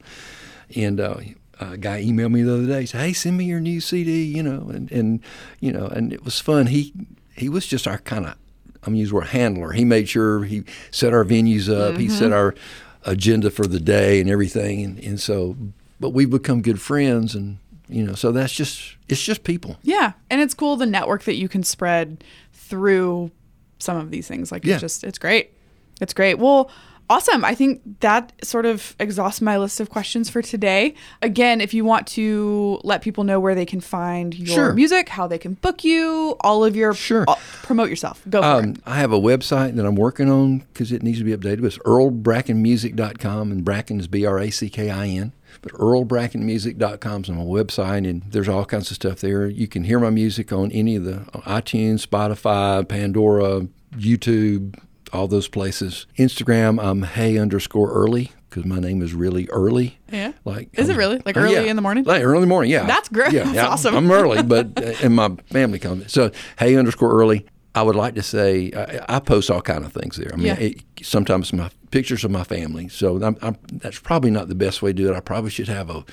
and 0.76 1.00
uh, 1.00 1.16
a 1.58 1.76
guy 1.76 2.02
emailed 2.04 2.32
me 2.32 2.42
the 2.42 2.54
other 2.54 2.66
day. 2.66 2.86
Said, 2.86 3.00
"Hey, 3.00 3.12
send 3.12 3.36
me 3.36 3.44
your 3.44 3.60
new 3.60 3.80
CD," 3.80 4.22
you 4.22 4.42
know, 4.42 4.68
and 4.68 4.90
and 4.92 5.20
you 5.60 5.72
know, 5.72 5.86
and 5.86 6.12
it 6.12 6.24
was 6.24 6.38
fun. 6.38 6.66
He 6.66 6.92
he 7.34 7.48
was 7.48 7.66
just 7.66 7.88
our 7.88 7.98
kind 7.98 8.26
of 8.26 8.36
I'm 8.82 8.94
use 8.94 9.10
the 9.10 9.16
word 9.16 9.28
handler. 9.28 9.72
He 9.72 9.84
made 9.84 10.08
sure 10.08 10.44
he 10.44 10.64
set 10.90 11.12
our 11.12 11.24
venues 11.24 11.68
up. 11.68 11.98
He 11.98 12.08
set 12.08 12.24
mm-hmm. 12.24 12.32
our 12.32 12.54
agenda 13.04 13.50
for 13.50 13.66
the 13.66 13.80
day 13.80 14.20
and 14.20 14.28
everything, 14.30 14.82
and, 14.84 14.98
and 15.00 15.20
so. 15.20 15.56
But 15.98 16.10
we've 16.10 16.30
become 16.30 16.62
good 16.62 16.80
friends, 16.80 17.34
and 17.34 17.58
you 17.88 18.04
know, 18.04 18.14
so 18.14 18.32
that's 18.32 18.52
just 18.52 18.96
it's 19.08 19.22
just 19.22 19.44
people. 19.44 19.76
Yeah, 19.82 20.12
and 20.30 20.40
it's 20.40 20.54
cool 20.54 20.76
the 20.76 20.86
network 20.86 21.24
that 21.24 21.34
you 21.36 21.48
can 21.48 21.62
spread 21.62 22.24
through 22.52 23.30
some 23.78 23.96
of 23.96 24.10
these 24.10 24.26
things. 24.28 24.50
Like 24.52 24.64
Yeah. 24.64 24.74
it's 24.74 24.80
just 24.80 25.04
it's 25.04 25.18
great. 25.18 25.52
It's 26.00 26.14
great. 26.14 26.38
Well, 26.38 26.70
awesome. 27.10 27.44
I 27.44 27.54
think 27.54 27.82
that 28.00 28.32
sort 28.42 28.64
of 28.64 28.96
exhausts 28.98 29.42
my 29.42 29.58
list 29.58 29.80
of 29.80 29.90
questions 29.90 30.30
for 30.30 30.40
today. 30.40 30.94
Again, 31.20 31.60
if 31.60 31.74
you 31.74 31.84
want 31.84 32.06
to 32.08 32.80
let 32.84 33.02
people 33.02 33.24
know 33.24 33.38
where 33.38 33.54
they 33.54 33.66
can 33.66 33.80
find 33.80 34.34
your 34.34 34.46
Sure. 34.46 34.72
music, 34.72 35.10
how 35.10 35.26
they 35.26 35.36
can 35.36 35.54
book 35.54 35.84
you, 35.84 36.36
all 36.40 36.64
of 36.64 36.74
your 36.74 36.94
Sure. 36.94 37.24
all- 37.28 37.38
promote 37.62 37.90
yourself. 37.90 38.22
Go 38.30 38.40
for 38.40 38.46
Um, 38.48 38.64
it. 38.70 38.76
I 38.86 38.96
have 38.96 39.12
a 39.12 39.20
website 39.20 39.74
that 39.76 39.84
I'm 39.84 39.96
working 39.96 40.30
on 40.30 40.62
because 40.72 40.90
it 40.92 41.02
needs 41.02 41.18
to 41.18 41.24
be 41.24 41.36
updated. 41.36 41.64
It's 41.64 41.76
earlbrackinmusic.com, 41.78 43.52
and 43.52 43.64
Brackin 43.64 44.00
is 44.00 44.06
B 44.08 44.24
R 44.24 44.38
A 44.38 44.50
C 44.50 44.68
K 44.70 44.88
I 44.90 45.06
N. 45.08 45.32
But 45.62 45.72
earlbrackinmusic.com 45.72 47.22
is 47.24 47.30
my 47.30 47.42
website, 47.42 48.08
and 48.08 48.22
there's 48.30 48.48
all 48.48 48.64
kinds 48.64 48.90
of 48.90 48.94
stuff 48.94 49.20
there. 49.20 49.46
You 49.48 49.66
can 49.66 49.84
hear 49.84 49.98
my 49.98 50.10
music 50.10 50.52
on 50.52 50.70
any 50.72 50.96
of 50.96 51.04
the 51.04 51.22
iTunes, 51.44 52.06
Spotify, 52.06 52.86
Pandora, 52.86 53.66
YouTube, 53.96 54.76
all 55.12 55.28
those 55.28 55.48
places. 55.48 56.06
Instagram, 56.18 56.82
I'm 56.82 57.02
hey 57.02 57.38
underscore 57.38 57.90
early 57.92 58.32
because 58.48 58.64
my 58.64 58.78
name 58.80 59.00
is 59.02 59.14
really 59.14 59.48
early. 59.50 59.98
Yeah. 60.10 60.32
Like, 60.44 60.70
Is 60.72 60.88
it 60.88 60.92
um, 60.92 60.98
really? 60.98 61.22
Like 61.24 61.36
uh, 61.36 61.40
early 61.40 61.54
yeah. 61.54 61.62
in 61.62 61.76
the 61.76 61.82
morning? 61.82 62.04
Like 62.04 62.22
early 62.22 62.36
in 62.36 62.40
the 62.42 62.46
morning, 62.48 62.70
yeah. 62.70 62.84
That's 62.84 63.08
great. 63.08 63.32
Yeah, 63.32 63.44
That's 63.44 63.54
yeah, 63.56 63.68
awesome. 63.68 63.94
I'm 63.96 64.10
early, 64.10 64.42
but 64.54 64.66
uh, 64.76 64.94
and 65.02 65.14
my 65.14 65.30
family 65.50 65.78
comes. 65.78 66.12
So 66.12 66.30
hey 66.58 66.76
underscore 66.76 67.12
early. 67.12 67.46
I 67.72 67.82
would 67.82 67.94
like 67.94 68.16
to 68.16 68.22
say 68.22 68.72
I, 68.72 69.16
I 69.16 69.20
post 69.20 69.48
all 69.48 69.62
kind 69.62 69.84
of 69.84 69.92
things 69.92 70.16
there. 70.16 70.30
I 70.32 70.36
mean, 70.36 70.46
Yeah. 70.46 70.54
it, 70.58 70.82
sometimes 71.02 71.52
my 71.52 71.70
pictures 71.92 72.24
of 72.24 72.32
my 72.32 72.42
family. 72.42 72.88
So 72.88 73.22
I'm, 73.22 73.36
I'm, 73.42 73.56
that's 73.72 74.00
probably 74.00 74.32
not 74.32 74.48
the 74.48 74.56
best 74.56 74.82
way 74.82 74.90
to 74.92 74.96
do 74.96 75.08
it. 75.12 75.16
I 75.16 75.20
probably 75.20 75.50
should 75.50 75.68
have 75.68 75.88
a 75.88 76.04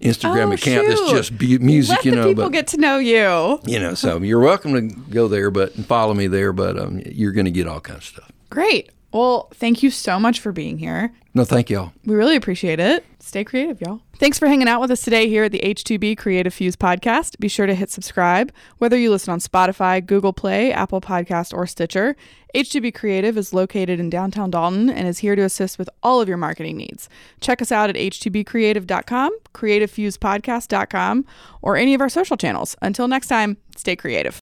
Instagram 0.00 0.48
Oh, 0.48 0.52
account 0.52 0.88
that's 0.88 1.10
just 1.10 1.36
bu- 1.38 1.58
music, 1.60 1.96
Let 1.96 2.04
you 2.06 2.12
know. 2.12 2.28
people 2.28 2.44
but 2.44 2.52
get 2.52 2.66
to 2.68 2.78
know 2.78 2.98
you. 2.98 3.60
you 3.66 3.78
know, 3.78 3.94
so 3.94 4.18
you're 4.22 4.40
welcome 4.40 4.72
to 4.72 4.96
go 5.10 5.28
there, 5.28 5.50
but 5.50 5.74
and 5.76 5.86
follow 5.86 6.14
me 6.14 6.26
there. 6.26 6.52
But 6.54 6.78
um, 6.78 7.00
you're 7.06 7.32
going 7.32 7.44
to 7.46 7.50
get 7.50 7.66
all 7.68 7.80
kinds 7.80 7.98
of 7.98 8.04
stuff. 8.04 8.32
Great. 8.54 8.90
Well, 9.12 9.48
thank 9.54 9.82
you 9.82 9.90
so 9.90 10.20
much 10.20 10.38
for 10.38 10.52
being 10.52 10.78
here. 10.78 11.12
No, 11.34 11.44
thank 11.44 11.70
y'all. 11.70 11.92
We 12.04 12.14
really 12.14 12.36
appreciate 12.36 12.78
it. 12.78 13.04
Stay 13.18 13.42
creative, 13.42 13.80
y'all. 13.80 14.00
Thanks 14.18 14.38
for 14.38 14.46
hanging 14.46 14.68
out 14.68 14.80
with 14.80 14.92
us 14.92 15.02
today 15.02 15.28
here 15.28 15.42
at 15.42 15.50
the 15.50 15.58
H2B 15.58 16.16
Creative 16.16 16.54
Fuse 16.54 16.76
podcast. 16.76 17.38
Be 17.40 17.48
sure 17.48 17.66
to 17.66 17.74
hit 17.74 17.90
subscribe, 17.90 18.52
whether 18.78 18.96
you 18.96 19.10
listen 19.10 19.32
on 19.32 19.40
Spotify, 19.40 20.04
Google 20.04 20.32
Play, 20.32 20.72
Apple 20.72 21.00
Podcast, 21.00 21.52
or 21.52 21.66
Stitcher. 21.66 22.14
H2B 22.54 22.94
Creative 22.94 23.36
is 23.36 23.52
located 23.52 23.98
in 23.98 24.08
downtown 24.08 24.50
Dalton 24.50 24.88
and 24.88 25.08
is 25.08 25.18
here 25.18 25.34
to 25.34 25.42
assist 25.42 25.76
with 25.80 25.90
all 26.04 26.20
of 26.20 26.28
your 26.28 26.36
marketing 26.36 26.76
needs. 26.76 27.08
Check 27.40 27.60
us 27.60 27.72
out 27.72 27.90
at 27.90 27.96
h2bcreative.com, 27.96 29.36
creativefusepodcast.com, 29.52 31.26
or 31.60 31.76
any 31.76 31.94
of 31.94 32.00
our 32.00 32.08
social 32.08 32.36
channels. 32.36 32.76
Until 32.80 33.08
next 33.08 33.26
time, 33.26 33.56
stay 33.76 33.96
creative. 33.96 34.32